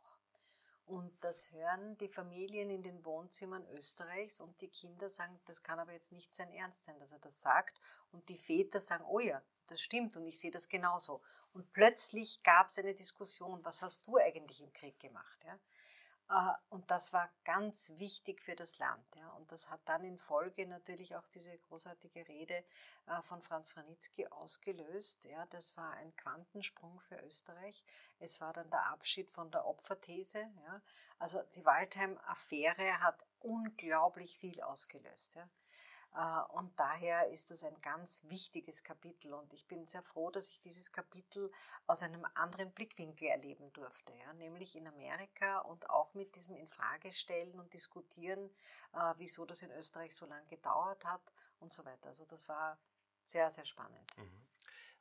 [0.88, 5.78] Und das hören die Familien in den Wohnzimmern Österreichs und die Kinder sagen, das kann
[5.78, 7.78] aber jetzt nicht sein Ernst sein, dass er das sagt.
[8.10, 11.20] Und die Väter sagen, oh ja, das stimmt und ich sehe das genauso.
[11.52, 15.44] Und plötzlich gab es eine Diskussion, was hast du eigentlich im Krieg gemacht?
[15.44, 15.58] Ja?
[16.30, 19.04] Äh, und das war ganz wichtig für das Land.
[19.36, 22.64] Und das hat dann in Folge natürlich auch diese großartige Rede
[23.06, 25.26] äh, von Franz Franitzky ausgelöst.
[25.50, 27.84] Das war ein Quantensprung für Österreich.
[28.18, 30.46] Es war dann der Abschied von der Opferthese.
[31.18, 35.38] Also die Waldheim-Affäre hat unglaublich viel ausgelöst.
[36.14, 40.50] Äh, und daher ist das ein ganz wichtiges Kapitel und ich bin sehr froh, dass
[40.50, 41.50] ich dieses Kapitel
[41.86, 47.58] aus einem anderen Blickwinkel erleben durfte, ja, nämlich in Amerika und auch mit diesem Infragestellen
[47.58, 48.50] und Diskutieren,
[48.94, 52.08] äh, wieso das in Österreich so lange gedauert hat und so weiter.
[52.08, 52.78] Also das war
[53.24, 54.16] sehr, sehr spannend.
[54.16, 54.46] Mhm.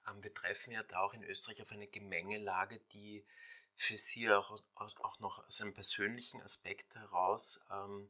[0.08, 3.26] Ähm, wir treffen ja da auch in Österreich auf eine Gemengelage, die
[3.76, 8.10] für Sie auch, auch noch aus einem persönlichen Aspekt heraus ähm,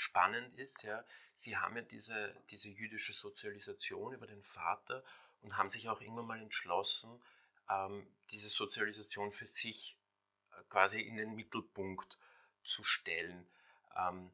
[0.00, 5.02] spannend ist, ja, sie haben ja diese, diese jüdische Sozialisation über den Vater
[5.42, 7.22] und haben sich auch irgendwann mal entschlossen,
[7.68, 9.96] ähm, diese Sozialisation für sich
[10.52, 12.18] äh, quasi in den Mittelpunkt
[12.64, 13.46] zu stellen.
[13.96, 14.30] Ähm,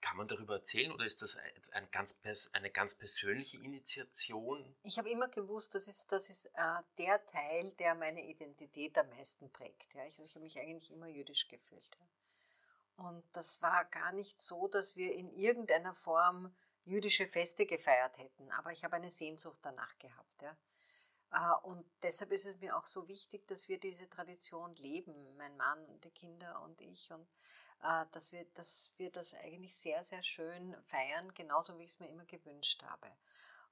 [0.00, 1.38] kann man darüber erzählen oder ist das
[1.72, 2.20] ein ganz,
[2.52, 4.74] eine ganz persönliche Initiation?
[4.82, 9.08] Ich habe immer gewusst, das ist, das ist äh, der Teil, der meine Identität am
[9.10, 9.94] meisten prägt.
[9.94, 10.04] Ja.
[10.06, 11.90] Ich, ich habe mich eigentlich immer jüdisch gefühlt.
[12.00, 12.06] Ja.
[13.00, 18.50] Und das war gar nicht so, dass wir in irgendeiner Form jüdische Feste gefeiert hätten.
[18.52, 20.42] Aber ich habe eine Sehnsucht danach gehabt.
[20.42, 20.56] Ja.
[21.32, 25.56] Äh, und deshalb ist es mir auch so wichtig, dass wir diese Tradition leben, mein
[25.56, 27.10] Mann die Kinder und ich.
[27.10, 27.26] Und
[27.82, 32.00] äh, dass wir, dass wir das eigentlich sehr, sehr schön feiern, genauso wie ich es
[32.00, 33.10] mir immer gewünscht habe.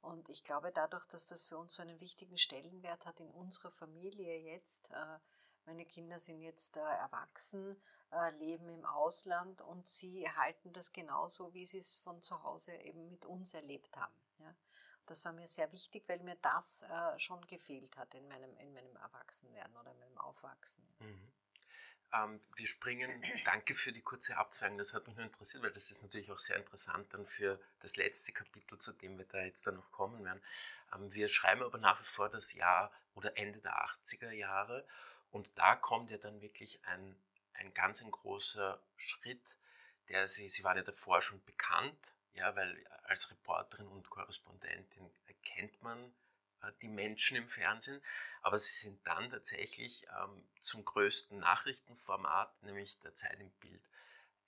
[0.01, 3.73] Und ich glaube, dadurch, dass das für uns so einen wichtigen Stellenwert hat in unserer
[3.73, 5.19] Familie jetzt, äh,
[5.69, 7.77] meine Kinder sind jetzt erwachsen,
[8.39, 13.11] leben im Ausland und sie erhalten das genauso, wie sie es von zu Hause eben
[13.11, 14.15] mit uns erlebt haben.
[14.39, 14.55] Ja.
[15.05, 18.73] Das war mir sehr wichtig, weil mir das äh, schon gefehlt hat in meinem, in
[18.73, 20.83] meinem Erwachsenwerden oder in meinem Aufwachsen.
[21.01, 21.33] Mhm.
[22.15, 23.11] Ähm, wir springen,
[23.45, 26.39] danke für die kurze Abzweigung, das hat mich nur interessiert, weil das ist natürlich auch
[26.39, 30.25] sehr interessant dann für das letzte Kapitel, zu dem wir da jetzt dann noch kommen
[30.25, 30.43] werden.
[30.95, 34.87] Ähm, wir schreiben aber nach wie vor das Jahr oder Ende der 80er Jahre
[35.31, 37.17] und da kommt ja dann wirklich ein,
[37.55, 39.57] ein ganz ein großer Schritt,
[40.09, 45.83] der Sie, Sie waren ja davor schon bekannt, ja, weil als Reporterin und Korrespondentin erkennt
[45.83, 46.15] man
[46.63, 48.01] äh, die Menschen im Fernsehen,
[48.43, 53.83] aber sie sind dann tatsächlich ähm, zum größten Nachrichtenformat, nämlich der Zeit im Bild,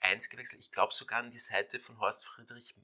[0.01, 0.63] eins gewechselt.
[0.63, 2.75] Ich glaube sogar an die Seite von Horst Friedrich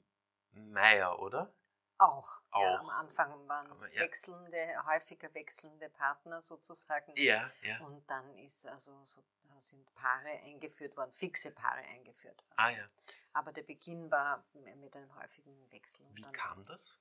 [0.51, 1.53] Meyer, oder?
[1.99, 2.41] Auch.
[2.51, 2.61] auch.
[2.61, 4.01] Ja, am Anfang waren es ja.
[4.01, 7.15] wechselnde, häufiger wechselnde Partner sozusagen.
[7.15, 7.79] Ja, ja.
[7.85, 9.23] Und dann ist also so
[9.59, 12.53] sind Paare eingeführt worden, fixe Paare eingeführt worden.
[12.57, 12.87] Ah ja.
[13.33, 16.05] Aber der Beginn war mit einem häufigen Wechsel.
[16.13, 16.97] Wie kam das?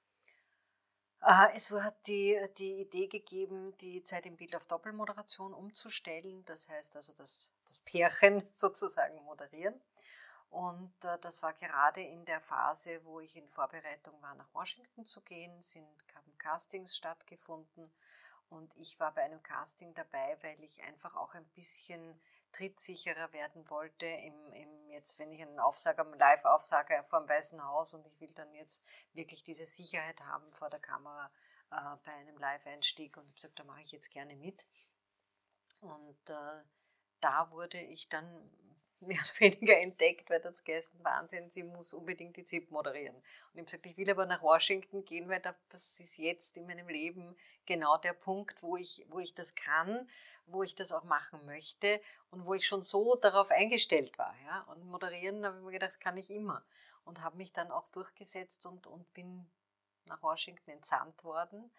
[1.23, 6.45] Äh, es hat die, die Idee gegeben, die Zeit im Bild auf Doppelmoderation umzustellen.
[6.45, 9.81] Das heißt also, das, das Pärchen sozusagen moderieren.
[10.51, 15.05] Und äh, das war gerade in der Phase, wo ich in Vorbereitung war, nach Washington
[15.05, 17.93] zu gehen, sind haben Castings stattgefunden
[18.49, 22.21] und ich war bei einem Casting dabei, weil ich einfach auch ein bisschen
[22.53, 24.07] trittsicherer werden wollte.
[24.07, 28.33] Im, im jetzt, wenn ich einen Aufsager, einen Live-Aufsager vom Weißen Haus und ich will
[28.33, 31.31] dann jetzt wirklich diese Sicherheit haben vor der Kamera
[31.71, 34.65] äh, bei einem Live-Einstieg und ich habe gesagt, da mache ich jetzt gerne mit.
[35.81, 36.63] Und äh,
[37.21, 38.51] da wurde ich dann
[39.01, 43.17] mehr oder weniger entdeckt, weil das geheißen, Wahnsinn, sie muss unbedingt die ZIP moderieren.
[43.53, 46.89] Und ich gesagt, ich will aber nach Washington gehen, weil das ist jetzt in meinem
[46.89, 50.09] Leben genau der Punkt, wo ich, wo ich das kann,
[50.47, 54.35] wo ich das auch machen möchte und wo ich schon so darauf eingestellt war.
[54.47, 54.63] Ja?
[54.63, 56.65] Und moderieren, habe ich mir gedacht, kann ich immer.
[57.05, 59.47] Und habe mich dann auch durchgesetzt und, und bin
[60.07, 61.71] nach Washington entsandt worden,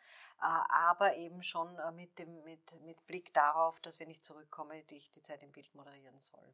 [0.41, 4.83] äh, aber eben schon äh, mit, dem, mit, mit Blick darauf, dass wenn ich zurückkomme,
[4.89, 6.53] ich die Zeit im Bild moderieren soll.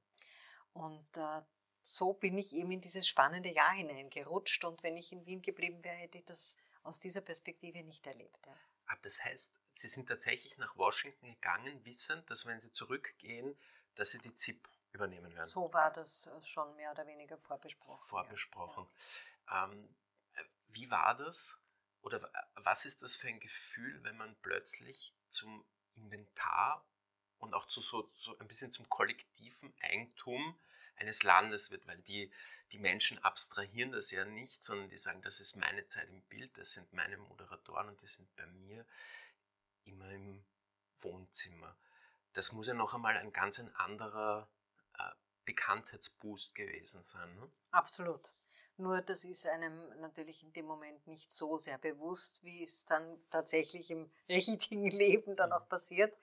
[0.74, 1.42] Und äh,
[1.82, 4.64] so bin ich eben in dieses spannende Jahr hineingerutscht.
[4.66, 8.46] Und wenn ich in Wien geblieben wäre, hätte ich das aus dieser Perspektive nicht erlebt.
[8.46, 8.56] Ja.
[8.88, 13.58] Aber das heißt, Sie sind tatsächlich nach Washington gegangen, wissend, dass wenn Sie zurückgehen,
[13.96, 15.48] dass Sie die ZIP übernehmen werden.
[15.48, 18.08] So war das äh, schon mehr oder weniger vorbesprochen.
[18.08, 18.88] Vorbesprochen.
[19.48, 19.66] Ja.
[19.66, 19.96] Ähm,
[20.68, 21.58] wie war das?
[22.02, 26.86] Oder was ist das für ein Gefühl, wenn man plötzlich zum Inventar
[27.44, 30.58] und auch zu so, so ein bisschen zum kollektiven Eigentum
[30.96, 32.32] eines Landes wird, weil die,
[32.72, 36.58] die Menschen abstrahieren das ja nicht, sondern die sagen, das ist meine Zeit im Bild,
[36.58, 38.86] das sind meine Moderatoren und die sind bei mir
[39.86, 40.44] immer im
[41.00, 41.76] Wohnzimmer.
[42.34, 44.48] Das muss ja noch einmal ein ganz ein anderer
[44.98, 45.04] äh,
[45.46, 47.36] Bekanntheitsboost gewesen sein.
[47.36, 47.52] Ne?
[47.72, 48.34] Absolut.
[48.78, 53.20] Nur das ist einem natürlich in dem Moment nicht so sehr bewusst, wie es dann
[53.30, 55.56] tatsächlich im richtigen Leben dann mhm.
[55.56, 56.16] auch passiert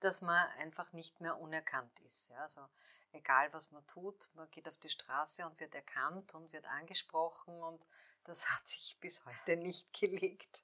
[0.00, 2.30] dass man einfach nicht mehr unerkannt ist.
[2.30, 2.38] Ja?
[2.42, 2.66] Also
[3.12, 7.62] egal was man tut, man geht auf die Straße und wird erkannt und wird angesprochen
[7.62, 7.86] und
[8.24, 10.62] das hat sich bis heute nicht gelegt.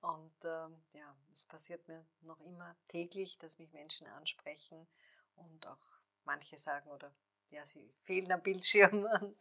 [0.00, 4.86] Und ähm, ja, es passiert mir noch immer täglich, dass mich Menschen ansprechen
[5.36, 7.12] und auch manche sagen oder
[7.50, 9.36] ja, sie fehlen am Bildschirm mhm.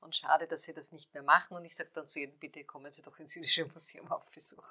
[0.00, 1.56] und schade, dass sie das nicht mehr machen.
[1.56, 4.66] Und ich sage dann zu jedem, bitte kommen Sie doch ins Jüdische Museum auf Besuch.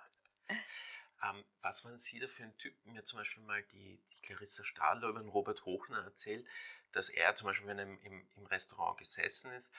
[1.23, 2.73] Ähm, was waren Sie da für ein Typ?
[2.85, 6.45] Mir zum Beispiel mal die, die Clarissa Stahler über den Robert Hochner erzählt,
[6.91, 9.73] dass er zum Beispiel, wenn er im, im Restaurant gesessen ist,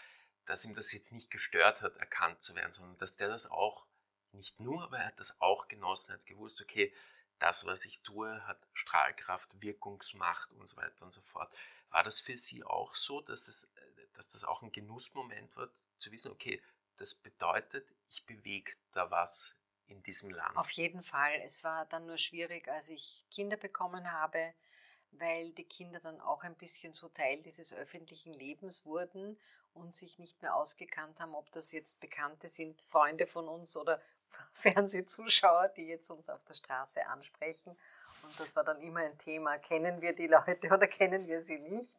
[0.47, 3.87] dass ihm das jetzt nicht gestört hat, erkannt zu werden, sondern dass der das auch,
[4.33, 6.95] nicht nur, aber er hat das auch genossen, hat gewusst, okay,
[7.41, 11.53] das, was ich tue, hat Strahlkraft, Wirkungsmacht und so weiter und so fort.
[11.91, 13.73] War das für Sie auch so, dass, es,
[14.13, 16.63] dass das auch ein Genussmoment war, zu wissen, okay,
[16.97, 19.60] das bedeutet, ich bewege da was
[19.91, 20.57] in diesem Land.
[20.57, 21.41] Auf jeden Fall.
[21.45, 24.55] Es war dann nur schwierig, als ich Kinder bekommen habe,
[25.13, 29.39] weil die Kinder dann auch ein bisschen so Teil dieses öffentlichen Lebens wurden
[29.75, 34.01] und sich nicht mehr ausgekannt haben, ob das jetzt Bekannte sind, Freunde von uns oder
[34.53, 37.77] Fernsehzuschauer, die jetzt uns auf der Straße ansprechen.
[38.23, 41.59] Und das war dann immer ein Thema, kennen wir die Leute oder kennen wir sie
[41.59, 41.97] nicht?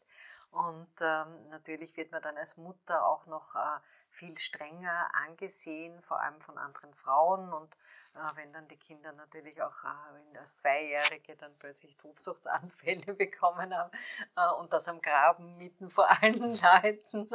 [0.51, 6.19] Und ähm, natürlich wird man dann als Mutter auch noch äh, viel strenger angesehen, vor
[6.19, 7.53] allem von anderen Frauen.
[7.53, 7.73] Und
[8.15, 13.91] äh, wenn dann die Kinder natürlich auch äh, als Zweijährige dann plötzlich Tobsuchtsanfälle bekommen haben
[14.35, 17.29] äh, und das am Graben mitten vor allen Leuten,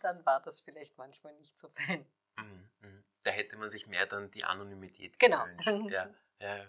[0.00, 2.06] dann war das vielleicht manchmal nicht so fein.
[2.36, 3.04] Mhm, mhm.
[3.22, 5.46] Da hätte man sich mehr dann die Anonymität genau.
[5.56, 5.90] gewünscht.
[5.92, 6.66] Ja, ja.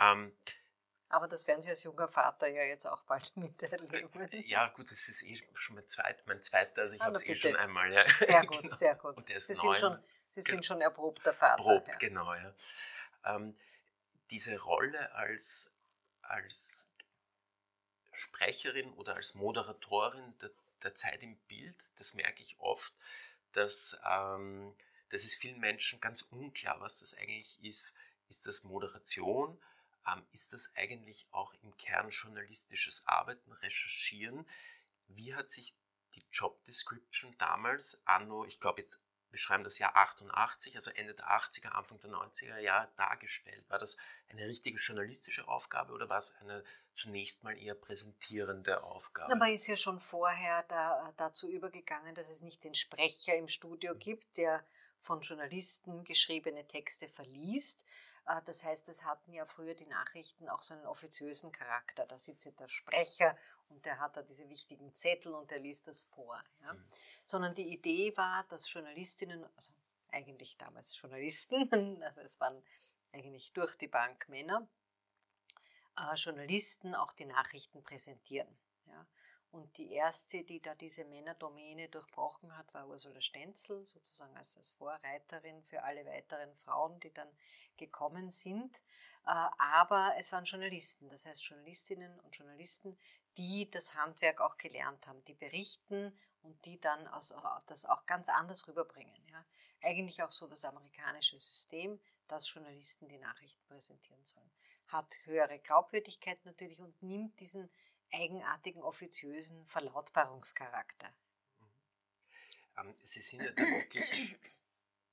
[0.00, 0.36] Ähm,
[1.08, 4.28] aber das werden Sie als junger Vater ja jetzt auch bald miterleben.
[4.46, 7.34] Ja, gut, das ist eh schon mein, zweit, mein zweiter, also ich habe es eh
[7.34, 7.92] schon einmal.
[7.92, 8.04] Ja.
[8.16, 8.74] Sehr gut, genau.
[8.74, 9.22] sehr gut.
[9.22, 9.98] Sie, sind schon,
[10.30, 11.58] Sie sind schon erprobter Vater.
[11.58, 11.96] Erprobt, ja.
[11.96, 12.54] genau, ja.
[13.24, 13.56] Ähm,
[14.30, 15.76] diese Rolle als,
[16.22, 16.90] als
[18.12, 20.50] Sprecherin oder als Moderatorin der,
[20.82, 22.92] der Zeit im Bild, das merke ich oft,
[23.52, 24.74] dass ähm,
[25.10, 27.94] das ist vielen Menschen ganz unklar, was das eigentlich ist.
[28.28, 29.56] Ist das Moderation?
[30.06, 34.46] Ähm, ist das eigentlich auch im Kern journalistisches Arbeiten, Recherchieren?
[35.08, 35.74] Wie hat sich
[36.14, 41.14] die Job Description damals, anno, ich glaube jetzt, wir schreiben das Jahr 88, also Ende
[41.14, 43.68] der 80er, Anfang der 90er Jahre dargestellt?
[43.68, 46.64] War das eine richtige journalistische Aufgabe oder war es eine
[46.94, 49.32] zunächst mal eher präsentierende Aufgabe?
[49.32, 53.94] Aber ist ja schon vorher da, dazu übergegangen, dass es nicht den Sprecher im Studio
[53.94, 53.98] mhm.
[53.98, 54.64] gibt, der
[54.98, 57.84] von Journalisten geschriebene Texte verliest,
[58.44, 62.06] das heißt, es hatten ja früher die Nachrichten auch so einen offiziösen Charakter.
[62.06, 63.36] Da sitzt ja der Sprecher
[63.68, 66.42] und der hat da diese wichtigen Zettel und der liest das vor.
[66.62, 66.74] Ja?
[66.74, 66.84] Mhm.
[67.24, 69.72] Sondern die Idee war, dass Journalistinnen, also
[70.10, 71.70] eigentlich damals Journalisten,
[72.16, 72.60] es waren
[73.12, 74.66] eigentlich durch die Bank Männer,
[75.96, 78.48] äh, Journalisten auch die Nachrichten präsentieren.
[78.86, 79.06] Ja?
[79.56, 84.68] Und die erste, die da diese Männerdomäne durchbrochen hat, war Ursula Stenzel, sozusagen als, als
[84.72, 87.30] Vorreiterin für alle weiteren Frauen, die dann
[87.78, 88.76] gekommen sind.
[89.24, 92.98] Äh, aber es waren Journalisten, das heißt Journalistinnen und Journalisten,
[93.38, 97.08] die das Handwerk auch gelernt haben, die berichten und die dann
[97.66, 99.14] das auch ganz anders rüberbringen.
[99.82, 104.50] Eigentlich auch so das amerikanische System, dass Journalisten die Nachrichten präsentieren sollen.
[104.88, 107.70] Hat höhere Glaubwürdigkeit natürlich und nimmt diesen
[108.12, 111.08] eigenartigen offiziösen Verlautbarungscharakter.
[111.60, 111.66] Mhm.
[112.78, 114.36] Ähm, Sie sind ja da wirklich,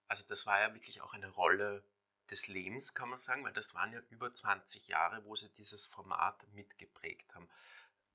[0.07, 1.83] also das war ja wirklich auch eine Rolle
[2.29, 5.85] des Lebens, kann man sagen, weil das waren ja über 20 Jahre, wo Sie dieses
[5.85, 7.49] Format mitgeprägt haben.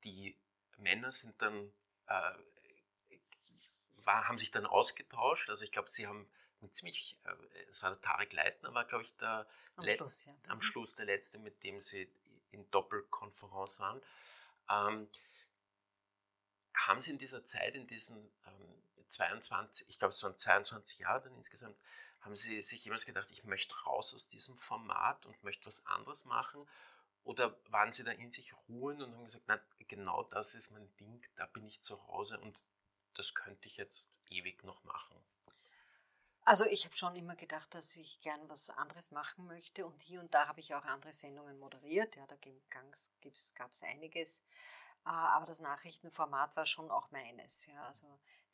[0.05, 0.37] Die
[0.79, 1.73] Männer sind dann,
[2.07, 2.33] äh,
[4.05, 6.29] war, haben sich dann ausgetauscht, also ich glaube, Sie haben
[6.73, 10.35] ziemlich, äh, es war der Tarek Leitner, war glaube ich der am, Letz, Schluss, ja.
[10.49, 12.11] am Schluss der letzte, mit dem Sie
[12.51, 14.03] in Doppelkonferenz waren.
[14.71, 15.09] Ähm,
[16.75, 21.23] haben Sie in dieser Zeit, in diesen ähm, 22, ich glaube es waren 22 Jahre
[21.23, 21.77] dann insgesamt,
[22.21, 26.25] haben Sie sich jemals gedacht, ich möchte raus aus diesem Format und möchte was anderes
[26.25, 26.67] machen?
[27.25, 30.95] Oder waren Sie da in sich ruhen und haben gesagt, na, genau das ist mein
[30.97, 32.63] Ding, da bin ich zu Hause und
[33.15, 35.17] das könnte ich jetzt ewig noch machen?
[36.49, 40.19] Also ich habe schon immer gedacht, dass ich gern was anderes machen möchte und hier
[40.19, 42.17] und da habe ich auch andere Sendungen moderiert.
[42.17, 42.37] Ja, da
[43.55, 44.43] gab es einiges.
[45.05, 47.67] Ah, aber das Nachrichtenformat war schon auch meines.
[47.67, 47.83] Ja.
[47.85, 48.07] Also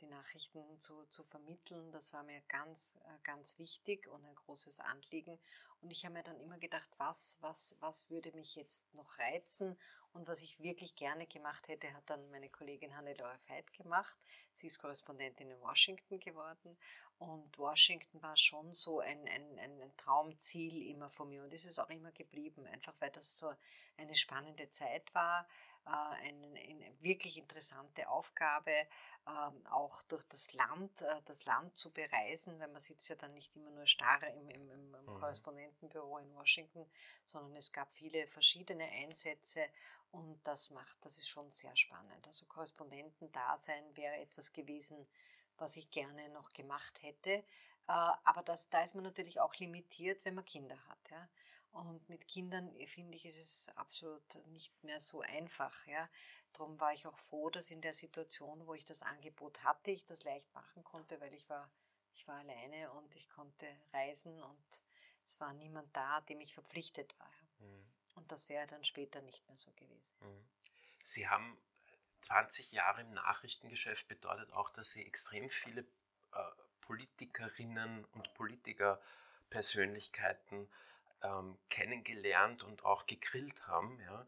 [0.05, 4.81] die Nachrichten zu, zu vermitteln, das war mir ganz, äh, ganz wichtig und ein großes
[4.81, 5.39] Anliegen.
[5.81, 9.79] Und ich habe mir dann immer gedacht, was, was, was würde mich jetzt noch reizen
[10.13, 14.17] und was ich wirklich gerne gemacht hätte, hat dann meine Kollegin Hannelore Veit gemacht.
[14.55, 16.77] Sie ist Korrespondentin in Washington geworden
[17.19, 21.79] und Washington war schon so ein, ein, ein Traumziel immer von mir und ist es
[21.79, 23.53] auch immer geblieben, einfach weil das so
[23.97, 25.47] eine spannende Zeit war
[25.87, 28.73] äh, eine, eine, wirklich interessante Aufgabe,
[29.27, 33.33] ähm, auch durch das Land, äh, das Land zu bereisen, weil man sitzt ja dann
[33.35, 35.19] nicht immer nur starr im, im, im mhm.
[35.19, 36.87] Korrespondentenbüro in Washington,
[37.25, 39.67] sondern es gab viele verschiedene Einsätze
[40.11, 42.27] und das macht, das ist schon sehr spannend.
[42.27, 45.07] Also Korrespondentendasein wäre etwas gewesen,
[45.59, 47.31] was ich gerne noch gemacht hätte.
[47.31, 47.43] Äh,
[47.87, 51.11] aber das, da ist man natürlich auch limitiert, wenn man Kinder hat.
[51.11, 51.29] Ja?
[51.75, 55.87] Und mit Kindern, äh, finde ich, ist es absolut nicht mehr so einfach.
[55.87, 56.09] Ja.
[56.53, 60.07] Darum war ich auch froh, dass in der Situation, wo ich das Angebot hatte, ich
[60.07, 61.69] das leicht machen konnte, weil ich war,
[62.15, 64.83] ich war alleine und ich konnte reisen und
[65.25, 67.33] es war niemand da, dem ich verpflichtet war.
[67.59, 67.85] Mhm.
[68.15, 70.17] Und das wäre dann später nicht mehr so gewesen.
[70.21, 70.47] Mhm.
[71.03, 71.59] Sie haben
[72.21, 75.85] 20 Jahre im Nachrichtengeschäft bedeutet auch, dass Sie extrem viele äh,
[76.83, 80.69] Politikerinnen und Politikerpersönlichkeiten
[81.25, 84.01] ähm, kennengelernt und auch gegrillt haben.
[84.01, 84.27] Ja.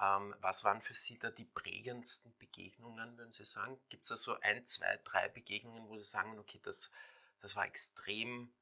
[0.00, 3.78] Ähm, was waren für Sie da die prägendsten Begegnungen, würden Sie sagen?
[3.88, 6.92] Gibt es da so ein, zwei, drei Begegnungen, wo Sie sagen, okay, das,
[7.40, 8.52] das war extrem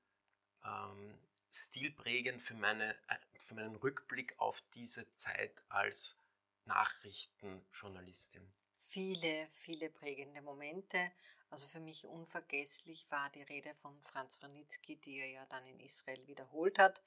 [0.64, 1.18] ähm,
[1.50, 6.18] stilprägend für, meine, äh, für meinen Rückblick auf diese Zeit als
[6.66, 8.46] Nachrichtenjournalistin?
[8.88, 11.12] viele, viele prägende Momente.
[11.50, 15.80] Also für mich unvergesslich war die Rede von Franz Ranitzky, die er ja dann in
[15.80, 17.02] Israel wiederholt hat.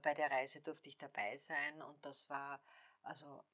[0.00, 2.60] Bei der Reise durfte ich dabei sein und das war
[3.02, 3.44] also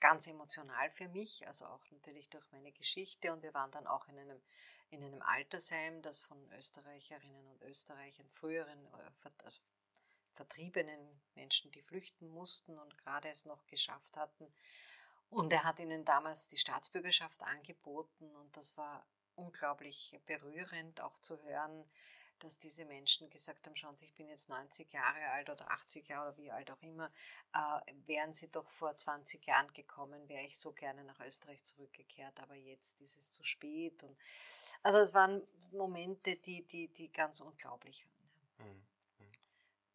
[0.00, 3.32] ganz emotional für mich, also auch natürlich durch meine Geschichte.
[3.32, 4.42] Und wir waren dann auch in einem,
[4.90, 9.60] in einem Altersheim, das von Österreicherinnen und Österreichern, früheren äh, also
[10.34, 14.52] vertriebenen Menschen, die flüchten mussten und gerade es noch geschafft hatten.
[15.30, 21.42] Und er hat ihnen damals die Staatsbürgerschaft angeboten und das war unglaublich berührend auch zu
[21.44, 21.88] hören,
[22.44, 26.08] dass diese Menschen gesagt haben, schauen Sie, ich bin jetzt 90 Jahre alt oder 80
[26.08, 27.10] Jahre oder wie alt auch immer,
[27.54, 32.38] äh, wären Sie doch vor 20 Jahren gekommen, wäre ich so gerne nach Österreich zurückgekehrt,
[32.40, 34.02] aber jetzt ist es zu spät.
[34.02, 34.16] Und,
[34.82, 35.42] also es waren
[35.72, 38.06] Momente, die, die, die ganz unglaublich
[38.58, 38.68] waren.
[38.68, 38.74] Mhm.
[39.18, 39.32] Mhm.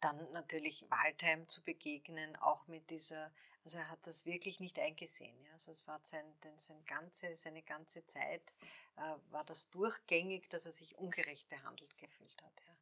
[0.02, 3.32] Dann natürlich Waldheim zu begegnen, auch mit dieser
[3.64, 5.39] also er hat das wirklich nicht eingesehen.
[5.43, 5.51] Ja.
[5.53, 8.53] Also es war sein, sein ganze, seine ganze Zeit
[8.97, 12.62] äh, war das durchgängig, dass er sich ungerecht behandelt gefühlt hat.
[12.66, 12.76] Ja.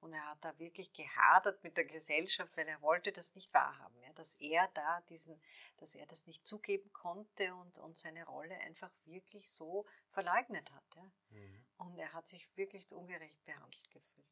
[0.00, 4.00] Und er hat da wirklich gehadert mit der Gesellschaft, weil er wollte das nicht wahrhaben,
[4.02, 5.40] ja, dass er da diesen,
[5.78, 10.84] dass er das nicht zugeben konnte und, und seine Rolle einfach wirklich so verleugnet hat.
[10.96, 11.12] Ja.
[11.30, 11.66] Mhm.
[11.78, 14.25] Und er hat sich wirklich ungerecht behandelt gefühlt.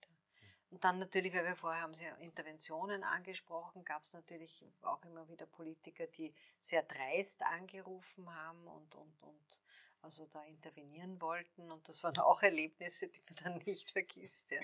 [0.75, 5.05] Und dann natürlich, weil wir vorher haben Sie ja Interventionen angesprochen, gab es natürlich auch
[5.05, 9.61] immer wieder Politiker, die sehr dreist angerufen haben und, und, und
[10.03, 11.71] also da intervenieren wollten.
[11.71, 14.51] Und das waren auch Erlebnisse, die man dann nicht vergisst.
[14.51, 14.59] Ja.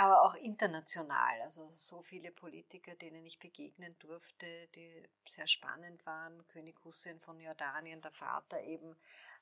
[0.00, 6.46] Aber auch international, also so viele Politiker, denen ich begegnen durfte, die sehr spannend waren.
[6.46, 8.92] König Hussein von Jordanien, der Vater eben,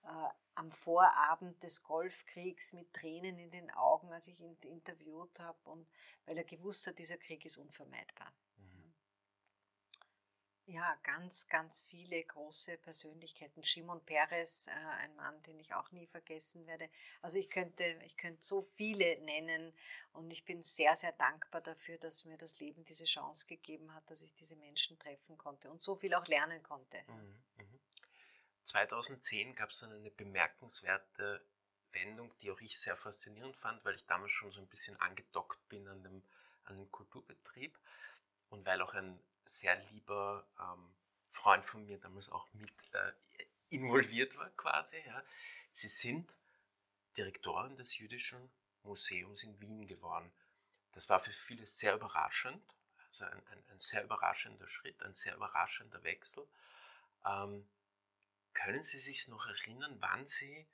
[0.04, 5.58] äh, am Vorabend des Golfkriegs mit Tränen in den Augen, als ich ihn interviewt habe,
[5.68, 5.86] und
[6.24, 8.32] weil er gewusst hat, dieser Krieg ist unvermeidbar.
[10.66, 10.72] Mhm.
[10.74, 13.62] Ja, ganz, ganz viele große Persönlichkeiten.
[13.62, 16.88] Shimon Peres, äh, ein Mann, den ich auch nie vergessen werde.
[17.22, 19.72] Also ich könnte, ich könnte so viele nennen
[20.12, 24.10] und ich bin sehr, sehr dankbar dafür, dass mir das Leben diese Chance gegeben hat,
[24.10, 26.98] dass ich diese Menschen treffen konnte und so viel auch lernen konnte.
[27.06, 27.44] Mhm.
[27.56, 27.80] Mhm.
[28.64, 31.44] 2010 gab es dann eine bemerkenswerte
[31.92, 35.68] Wendung, die auch ich sehr faszinierend fand, weil ich damals schon so ein bisschen angedockt
[35.68, 36.22] bin an dem,
[36.64, 37.78] an dem Kulturbetrieb
[38.50, 39.18] und weil auch ein
[39.48, 40.94] sehr lieber ähm,
[41.32, 43.12] Freund von mir damals auch mit äh,
[43.70, 44.96] involviert war quasi.
[45.06, 45.22] Ja.
[45.72, 46.34] Sie sind
[47.16, 48.50] Direktorin des Jüdischen
[48.82, 50.30] Museums in Wien geworden.
[50.92, 52.62] Das war für viele sehr überraschend,
[53.08, 56.46] also ein, ein, ein sehr überraschender Schritt, ein sehr überraschender Wechsel.
[57.24, 57.68] Ähm,
[58.54, 60.66] können Sie sich noch erinnern, wann Sie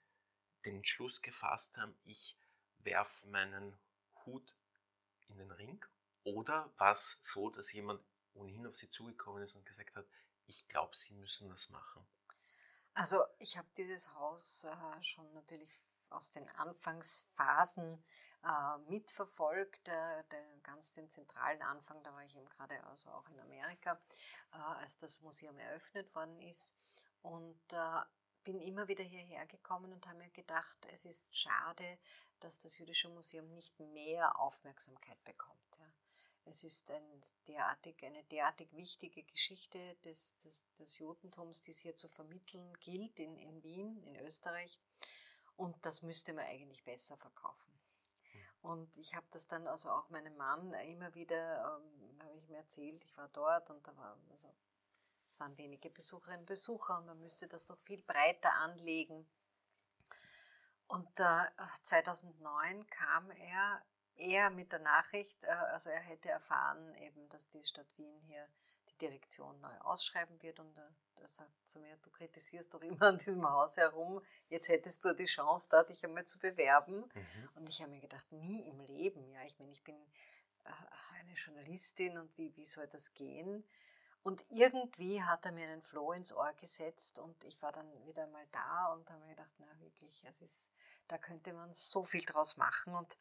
[0.65, 2.37] den Entschluss gefasst haben, ich
[2.79, 3.77] werfe meinen
[4.25, 4.55] Hut
[5.29, 5.85] in den Ring?
[6.25, 8.01] Oder war es so, dass jemand
[8.35, 10.07] ohnehin auf Sie zugekommen ist und gesagt hat,
[10.47, 12.07] ich glaube, Sie müssen das machen?
[12.95, 15.73] Also ich habe dieses Haus äh, schon natürlich
[16.11, 18.05] aus den Anfangsphasen
[18.45, 23.29] äh, mitverfolgt, äh, den, ganz den zentralen Anfang, da war ich eben gerade also auch
[23.31, 24.01] in Amerika,
[24.53, 26.75] äh, als das Museum eröffnet worden ist.
[27.23, 28.01] Und äh,
[28.45, 31.99] bin immer wieder hierher gekommen und habe mir gedacht, es ist schade,
[32.41, 35.72] dass das Jüdische Museum nicht mehr Aufmerksamkeit bekommt.
[36.45, 41.97] Es ist ein derartig, eine derartig wichtige Geschichte des, des, des Judentums, die es hier
[41.97, 44.81] zu vermitteln gilt in, in Wien, in Österreich.
[45.57, 47.73] Und das müsste man eigentlich besser verkaufen.
[48.61, 52.59] Und ich habe das dann also auch meinem Mann immer wieder, ähm, habe ich mir
[52.59, 54.49] erzählt, ich war dort und da war also
[55.27, 59.27] es waren wenige Besucherinnen und Besucher und man müsste das doch viel breiter anlegen.
[60.89, 61.47] Und äh,
[61.81, 63.83] 2009 kam er
[64.17, 68.47] eher mit der Nachricht, äh, also er hätte erfahren eben, dass die Stadt Wien hier
[68.91, 70.81] die Direktion neu ausschreiben wird und äh,
[71.23, 75.15] er sagt zu mir, du kritisierst doch immer an diesem Haus herum, jetzt hättest du
[75.15, 76.97] die Chance, da dich einmal zu bewerben.
[77.15, 77.49] Mhm.
[77.55, 79.95] Und ich habe mir gedacht, nie im Leben, ja, ich meine, ich bin
[80.65, 80.71] äh,
[81.21, 83.65] eine Journalistin und wie, wie soll das gehen?
[84.25, 88.27] Und irgendwie hat er mir einen Floh ins Ohr gesetzt und ich war dann wieder
[88.29, 90.71] mal da und habe mir gedacht, na wirklich, es ist,
[91.09, 92.95] da könnte man so viel draus machen.
[92.95, 93.17] Und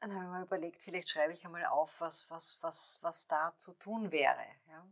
[0.00, 3.54] dann habe ich mir überlegt, vielleicht schreibe ich einmal auf, was, was, was, was da
[3.56, 4.44] zu tun wäre.
[4.68, 4.86] Ja.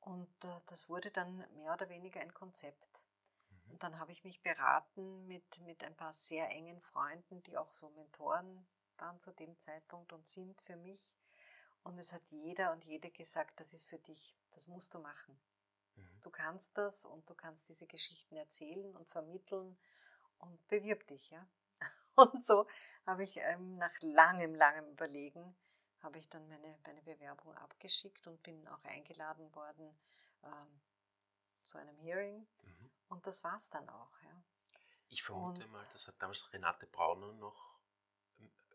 [0.00, 3.04] Und äh, das wurde dann mehr oder weniger ein Konzept.
[3.50, 3.72] Mhm.
[3.72, 7.72] Und dann habe ich mich beraten mit, mit ein paar sehr engen Freunden, die auch
[7.72, 8.66] so Mentoren
[8.98, 11.14] waren zu dem Zeitpunkt und sind für mich.
[11.82, 15.38] Und es hat jeder und jede gesagt, das ist für dich, das musst du machen.
[15.96, 16.20] Mhm.
[16.22, 19.78] Du kannst das und du kannst diese Geschichten erzählen und vermitteln
[20.38, 21.46] und bewirb dich, ja.
[22.32, 22.66] Und so
[23.06, 25.56] habe ich ähm, nach langem, langem Überlegen,
[26.00, 29.96] habe ich dann meine, meine Bewerbung abgeschickt und bin auch eingeladen worden
[30.42, 30.80] ähm,
[31.64, 32.46] zu einem Hearing.
[32.62, 32.90] Mhm.
[33.08, 34.20] Und das war es dann auch.
[34.22, 34.42] Ja.
[35.08, 37.78] Ich vermute und, mal, das hat damals Renate Brauner noch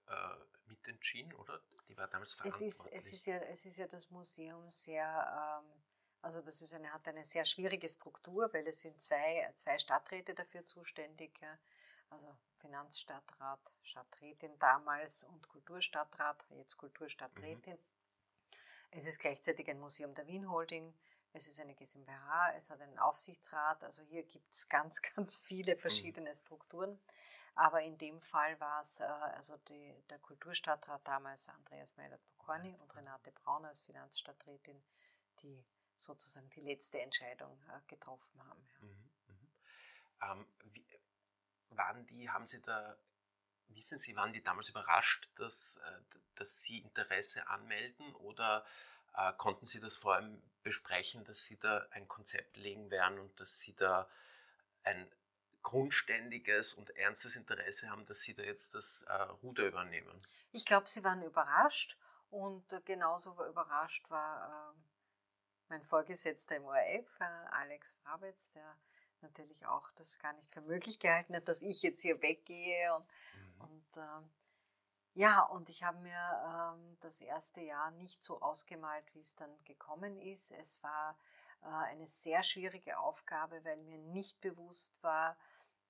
[0.08, 0.36] äh,
[0.66, 1.62] mitentschieden, oder?
[1.88, 2.68] Die war damals verantwortlich.
[2.68, 5.84] Es ist, es ist, ja, es ist ja das Museum sehr, ähm,
[6.22, 10.34] also das ist eine, hat eine sehr schwierige Struktur, weil es sind zwei, zwei Stadträte
[10.34, 11.40] dafür zuständig.
[11.42, 11.58] Ja.
[12.10, 17.76] Also Finanzstadtrat, Stadträtin damals und Kulturstadtrat, jetzt Kulturstadträtin.
[17.76, 18.60] Mhm.
[18.92, 20.94] Es ist gleichzeitig ein Museum der Wien Holding.
[21.32, 25.76] Es ist eine GmbH, es hat einen Aufsichtsrat, also hier gibt es ganz, ganz viele
[25.76, 25.80] mhm.
[25.80, 27.00] verschiedene Strukturen.
[27.56, 32.96] Aber in dem Fall war es äh, also die, der Kulturstadtrat damals Andreas Meidert-Pokorny und
[32.96, 34.82] Renate Braun als Finanzstadträtin,
[35.42, 35.66] die
[35.98, 38.66] sozusagen die letzte Entscheidung äh, getroffen haben.
[38.72, 38.88] Ja.
[38.88, 39.52] Mhm, mhm.
[40.22, 40.86] Ähm, wie,
[41.72, 42.98] waren die, haben Sie da,
[43.70, 48.66] wissen Sie, waren die damals überrascht, dass, äh, dass Sie Interesse anmelden oder
[49.16, 53.40] äh, konnten Sie das vor allem besprechen, dass Sie da ein Konzept legen werden und
[53.40, 54.10] dass Sie da
[54.84, 55.10] ein
[55.62, 60.22] grundständiges und ernstes Interesse haben, dass Sie da jetzt das äh, Ruder übernehmen?
[60.52, 61.98] Ich glaube, Sie waren überrascht
[62.30, 64.80] und genauso überrascht war äh,
[65.70, 67.20] mein Vorgesetzter im ORF,
[67.52, 68.76] Alex Frabetz, der
[69.22, 73.06] natürlich auch das gar nicht für möglich gehalten hat, dass ich jetzt hier weggehe und,
[73.06, 73.62] mhm.
[73.62, 74.28] und äh,
[75.14, 79.52] ja, und ich habe mir ähm, das erste Jahr nicht so ausgemalt, wie es dann
[79.66, 80.52] gekommen ist.
[80.52, 81.18] Es war
[81.62, 85.36] äh, eine sehr schwierige Aufgabe, weil mir nicht bewusst war,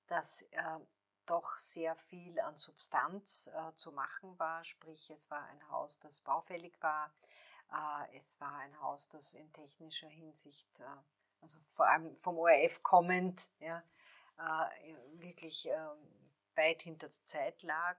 [0.07, 0.80] dass äh,
[1.25, 4.63] doch sehr viel an Substanz äh, zu machen war.
[4.63, 7.13] Sprich, es war ein Haus, das baufällig war.
[7.71, 10.86] Äh, es war ein Haus, das in technischer Hinsicht, äh,
[11.42, 13.84] also vor allem vom ORF kommend, ja,
[14.38, 15.98] äh, wirklich ähm,
[16.56, 17.98] weit hinter der Zeit lag.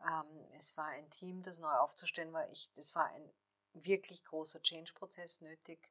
[0.00, 2.48] Ähm, es war ein Team, das neu aufzustellen war.
[2.50, 3.32] Ich, es war ein
[3.74, 5.90] wirklich großer Change-Prozess nötig.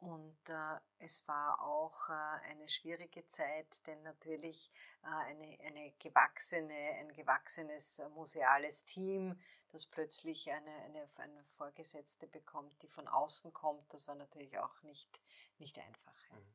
[0.00, 4.70] Und äh, es war auch äh, eine schwierige Zeit, denn natürlich
[5.02, 9.40] äh, eine, eine gewachsene, ein gewachsenes museales Team,
[9.72, 14.82] das plötzlich eine, eine, eine Vorgesetzte bekommt, die von außen kommt, das war natürlich auch
[14.82, 15.20] nicht,
[15.58, 16.20] nicht einfach.
[16.30, 16.36] Ja.
[16.36, 16.54] Mhm.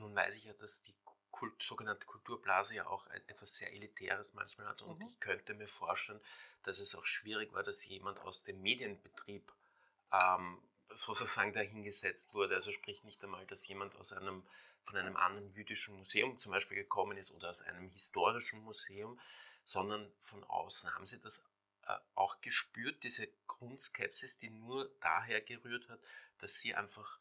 [0.00, 0.94] Nun weiß ich ja, dass die
[1.30, 4.82] Kult, sogenannte Kulturblase ja auch etwas sehr Elitäres manchmal hat.
[4.82, 5.06] Und mhm.
[5.06, 6.20] ich könnte mir vorstellen,
[6.64, 9.52] dass es auch schwierig war, dass jemand aus dem Medienbetrieb
[10.12, 10.60] ähm,
[10.90, 12.54] sozusagen dahingesetzt wurde.
[12.54, 14.46] Also sprich nicht einmal, dass jemand aus einem,
[14.84, 19.18] von einem anderen jüdischen Museum zum Beispiel gekommen ist oder aus einem historischen Museum,
[19.64, 20.94] sondern von außen.
[20.94, 21.44] Haben Sie das
[21.86, 26.00] äh, auch gespürt, diese Grundskepsis, die nur daher gerührt hat,
[26.38, 27.18] dass Sie einfach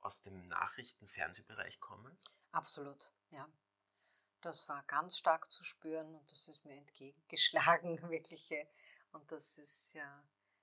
[0.00, 2.16] aus dem Nachrichten-Fernsehbereich kommen?
[2.52, 3.48] Absolut, ja.
[4.40, 8.50] Das war ganz stark zu spüren und das ist mir entgegengeschlagen, wirklich.
[9.12, 10.22] Und das ist ja,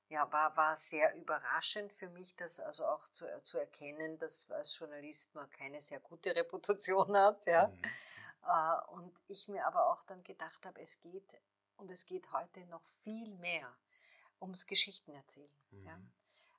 [0.09, 4.77] ja war, war sehr überraschend für mich, das also auch zu, zu erkennen, dass als
[4.77, 7.45] Journalist man keine sehr gute Reputation hat.
[7.45, 7.67] Ja.
[7.67, 7.81] Mhm.
[8.45, 11.39] Äh, und ich mir aber auch dann gedacht habe, es geht,
[11.77, 13.75] und es geht heute noch viel mehr
[14.39, 15.49] ums Geschichtenerzählen.
[15.71, 15.85] Mhm.
[15.85, 15.99] Ja.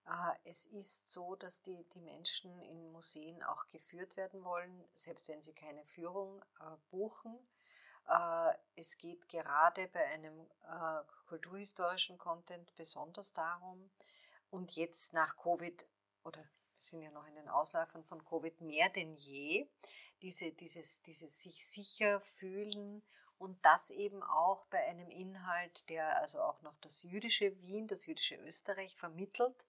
[0.09, 5.28] Äh, es ist so, dass die, die Menschen in Museen auch geführt werden wollen, selbst
[5.28, 7.38] wenn sie keine Führung äh, buchen.
[8.09, 10.48] Äh, es geht gerade bei einem
[11.28, 13.90] kulturhistorischen Content besonders darum,
[14.50, 15.86] und jetzt nach Covid,
[16.24, 16.48] oder wir
[16.78, 19.68] sind ja noch in den Ausläufern von Covid mehr denn je,
[20.22, 23.02] diese, dieses, dieses sich sicher fühlen
[23.36, 28.06] und das eben auch bei einem Inhalt, der also auch noch das jüdische Wien, das
[28.06, 29.66] jüdische Österreich vermittelt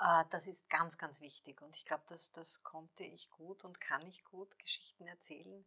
[0.00, 1.60] äh, das ist ganz, ganz wichtig.
[1.62, 5.64] Und ich glaube, das, das konnte ich gut und kann ich gut Geschichten erzählen.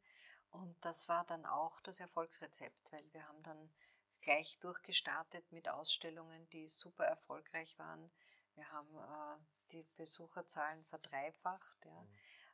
[0.53, 3.73] Und das war dann auch das Erfolgsrezept, weil wir haben dann
[4.21, 8.11] gleich durchgestartet mit Ausstellungen, die super erfolgreich waren.
[8.55, 11.85] Wir haben äh, die Besucherzahlen verdreifacht.
[11.85, 12.01] Ja.
[12.01, 12.07] Mhm.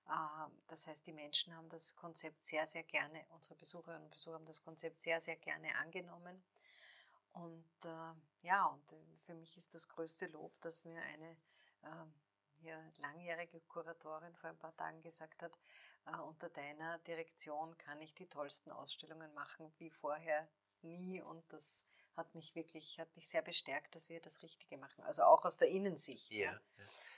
[0.07, 4.35] Äh, das heißt, die Menschen haben das Konzept sehr, sehr gerne, unsere Besucherinnen und Besucher
[4.35, 6.41] haben das Konzept sehr, sehr gerne angenommen.
[7.33, 8.95] Und äh, ja, und
[9.25, 11.37] für mich ist das größte Lob, dass mir eine
[11.83, 12.13] ähm,
[12.61, 15.57] hier langjährige Kuratorin vor ein paar Tagen gesagt hat,
[16.25, 20.47] unter deiner Direktion kann ich die tollsten Ausstellungen machen wie vorher
[20.81, 21.85] nie und das
[22.15, 25.57] hat mich wirklich, hat mich sehr bestärkt, dass wir das Richtige machen, also auch aus
[25.57, 26.31] der Innensicht.
[26.31, 26.59] Ja, ja.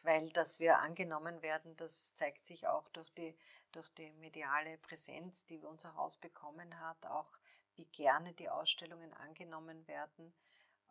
[0.04, 3.36] Weil, dass wir angenommen werden, das zeigt sich auch durch die,
[3.72, 7.38] durch die mediale Präsenz, die unser Haus bekommen hat, auch
[7.76, 10.34] wie gerne die Ausstellungen angenommen werden.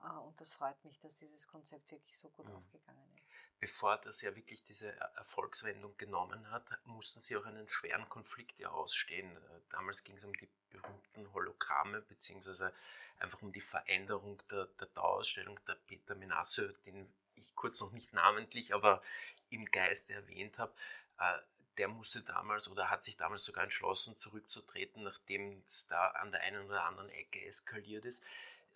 [0.03, 2.57] Äh, und das freut mich, dass dieses Konzept wirklich so gut mhm.
[2.57, 8.09] aufgegangen ist bevor das ja wirklich diese Erfolgswendung genommen hat, mussten sie auch einen schweren
[8.09, 9.37] Konflikt ja ausstehen.
[9.37, 12.73] Äh, damals ging es um die berühmten Hologramme, beziehungsweise
[13.19, 15.61] einfach um die Veränderung der, der Dauerausstellung.
[15.69, 19.03] Der Peter Menasse, den ich kurz noch nicht namentlich, aber
[19.51, 20.73] im Geiste erwähnt habe,
[21.19, 21.39] äh,
[21.77, 26.41] der musste damals oder hat sich damals sogar entschlossen, zurückzutreten, nachdem es da an der
[26.41, 28.23] einen oder anderen Ecke eskaliert ist.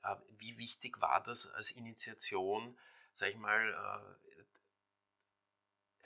[0.05, 2.78] Äh, wie wichtig war das als Initiation,
[3.12, 4.24] sag ich mal, äh,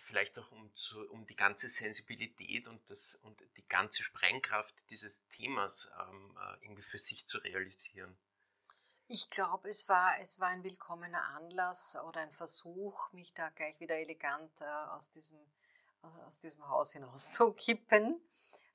[0.08, 5.26] vielleicht auch um, zu, um die ganze Sensibilität und, das, und die ganze Sprengkraft dieses
[5.28, 8.16] Themas ähm, äh, irgendwie für sich zu realisieren?
[9.06, 13.80] Ich glaube, es war, es war ein willkommener Anlass oder ein Versuch, mich da gleich
[13.80, 15.38] wieder elegant äh, aus, diesem,
[16.26, 18.20] aus diesem Haus hinaus zu kippen.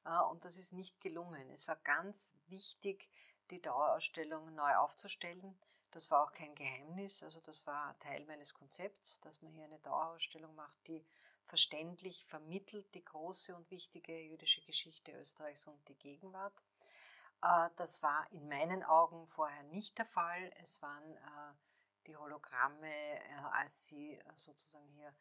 [0.06, 1.50] Äh, und das ist nicht gelungen.
[1.50, 3.10] Es war ganz wichtig,
[3.54, 5.56] die Dauerausstellung neu aufzustellen.
[5.92, 9.78] Das war auch kein Geheimnis, also das war Teil meines Konzepts, dass man hier eine
[9.80, 11.06] Dauerausstellung macht, die
[11.46, 16.64] verständlich vermittelt die große und wichtige jüdische Geschichte Österreichs und die Gegenwart.
[17.44, 20.52] Äh, das war in meinen Augen vorher nicht der Fall.
[20.60, 21.54] Es waren äh,
[22.08, 25.14] die Hologramme, äh, als sie sozusagen hier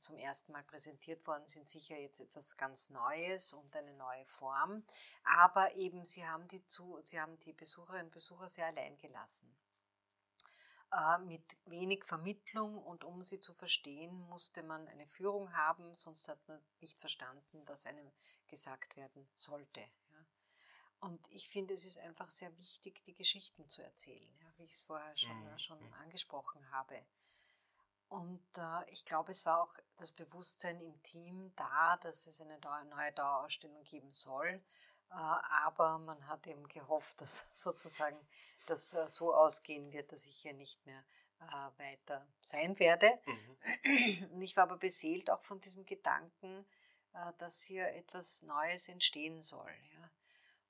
[0.00, 4.84] zum ersten Mal präsentiert worden sind, sicher jetzt etwas ganz Neues und eine neue Form.
[5.24, 9.54] Aber eben, sie haben die, zu, sie haben die Besucherinnen und Besucher sehr allein gelassen
[10.94, 16.28] äh, mit wenig Vermittlung und um sie zu verstehen, musste man eine Führung haben, sonst
[16.28, 18.10] hat man nicht verstanden, was einem
[18.46, 19.80] gesagt werden sollte.
[19.80, 20.26] Ja.
[21.00, 24.72] Und ich finde, es ist einfach sehr wichtig, die Geschichten zu erzählen, ja, wie ich
[24.72, 25.58] es vorher schon, mhm.
[25.58, 25.92] schon mhm.
[25.94, 27.04] angesprochen habe.
[28.08, 32.58] Und äh, ich glaube, es war auch das Bewusstsein im Team da, dass es eine
[32.90, 34.62] neue Dauerausstellung geben soll.
[35.10, 38.18] Äh, aber man hat eben gehofft, dass sozusagen
[38.66, 41.04] das äh, so ausgehen wird, dass ich hier nicht mehr
[41.40, 43.18] äh, weiter sein werde.
[43.26, 44.28] Mhm.
[44.32, 46.66] Und ich war aber beseelt auch von diesem Gedanken,
[47.12, 49.74] äh, dass hier etwas Neues entstehen soll.
[49.92, 50.10] Ja.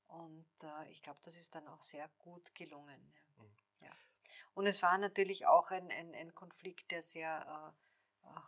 [0.08, 0.46] Und
[0.90, 3.12] ich glaube, das ist dann auch sehr gut gelungen.
[3.16, 3.23] Ja.
[4.54, 7.74] Und es war natürlich auch ein, ein, ein Konflikt, der sehr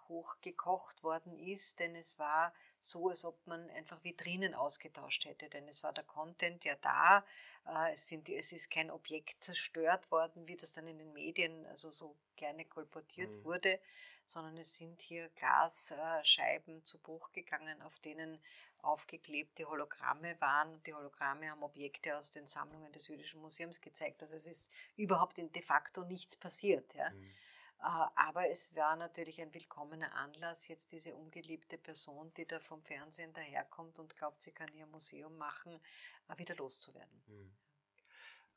[0.09, 5.49] hoch gekocht worden ist, denn es war so, als ob man einfach Vitrinen ausgetauscht hätte,
[5.49, 7.24] denn es war der Content ja da,
[7.66, 11.66] äh, es, sind, es ist kein Objekt zerstört worden, wie das dann in den Medien
[11.66, 13.45] also so gerne kolportiert mhm.
[13.45, 13.81] wurde,
[14.27, 18.41] sondern es sind hier Glasscheiben zu Bruch gegangen, auf denen
[18.83, 20.83] aufgeklebte Hologramme waren.
[20.85, 24.22] Die Hologramme haben Objekte aus den Sammlungen des Jüdischen Museums gezeigt.
[24.22, 26.95] Also es ist überhaupt de facto nichts passiert.
[26.95, 27.11] Ja.
[27.11, 27.31] Mhm.
[27.81, 32.83] Äh, aber es war natürlich ein willkommener Anlass, jetzt diese ungeliebte Person, die da vom
[32.83, 35.79] Fernsehen daherkommt und glaubt, sie kann ihr Museum machen,
[36.29, 37.22] äh, wieder loszuwerden.
[37.27, 37.57] Hm.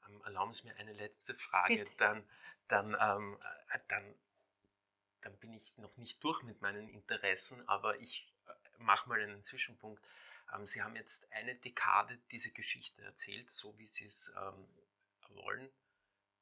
[0.07, 2.27] Ähm, erlauben Sie mir eine letzte Frage, dann,
[2.67, 3.37] dann, ähm,
[3.71, 4.15] äh, dann,
[5.21, 8.33] dann bin ich noch nicht durch mit meinen Interessen, aber ich
[8.77, 10.01] mache mal einen Zwischenpunkt.
[10.53, 14.67] Ähm, Sie haben jetzt eine Dekade diese Geschichte erzählt, so wie Sie es ähm,
[15.35, 15.69] wollen,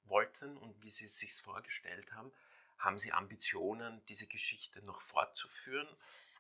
[0.04, 2.32] wollten und wie Sie es sich vorgestellt haben.
[2.78, 5.88] Haben Sie Ambitionen, diese Geschichte noch fortzuführen?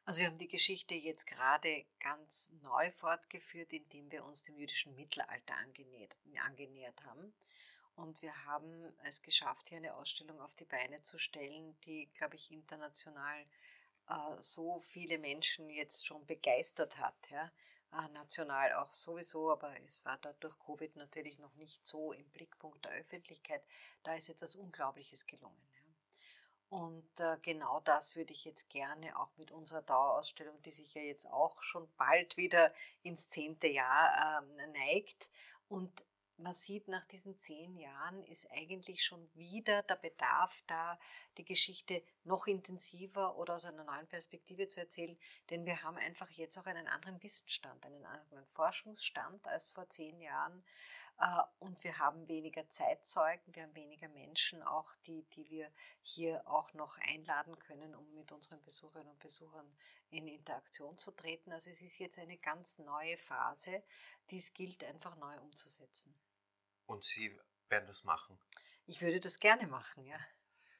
[0.05, 4.95] Also wir haben die Geschichte jetzt gerade ganz neu fortgeführt, indem wir uns dem jüdischen
[4.95, 6.15] Mittelalter angenähert,
[6.45, 7.33] angenähert haben.
[7.95, 12.35] Und wir haben es geschafft, hier eine Ausstellung auf die Beine zu stellen, die, glaube
[12.35, 13.45] ich, international
[14.07, 17.29] äh, so viele Menschen jetzt schon begeistert hat.
[17.31, 17.51] Ja?
[17.91, 22.29] Äh, national auch sowieso, aber es war da durch Covid natürlich noch nicht so im
[22.29, 23.63] Blickpunkt der Öffentlichkeit.
[24.03, 25.66] Da ist etwas Unglaubliches gelungen.
[26.69, 31.01] Und äh, genau das würde ich jetzt gerne auch mit unserer Dauerausstellung, die sich ja
[31.01, 35.29] jetzt auch schon bald wieder ins zehnte Jahr äh, neigt.
[35.69, 36.03] Und
[36.39, 40.99] man sieht, nach diesen zehn Jahren ist eigentlich schon wieder der Bedarf da,
[41.37, 45.17] die Geschichte noch intensiver oder aus einer neuen Perspektive zu erzählen.
[45.49, 50.21] Denn wir haben einfach jetzt auch einen anderen Wissensstand, einen anderen Forschungsstand als vor zehn
[50.21, 50.63] Jahren.
[51.19, 56.47] Äh, und wir haben weniger Zeitzeugen, wir haben weniger Menschen auch, die, die wir hier
[56.47, 59.65] auch noch einladen können, um mit unseren Besucherinnen und Besuchern
[60.09, 61.51] in Interaktion zu treten.
[61.51, 63.83] Also es ist jetzt eine ganz neue Phase,
[64.29, 66.13] die es gilt einfach neu umzusetzen.
[66.85, 67.37] Und Sie
[67.69, 68.39] werden das machen?
[68.85, 70.17] Ich würde das gerne machen, ja.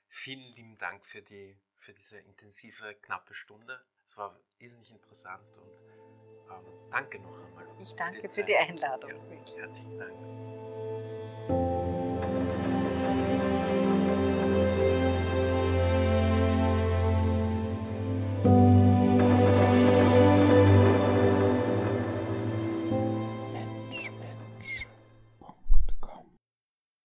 [0.08, 3.84] Vielen lieben Dank für, die, für diese intensive, knappe Stunde.
[4.06, 6.07] Es war irrsinnig interessant und
[6.92, 7.66] danke noch einmal.
[7.80, 9.12] Ich danke für die, für die Einladung.
[9.12, 10.47] Ja, herzlichen Dank.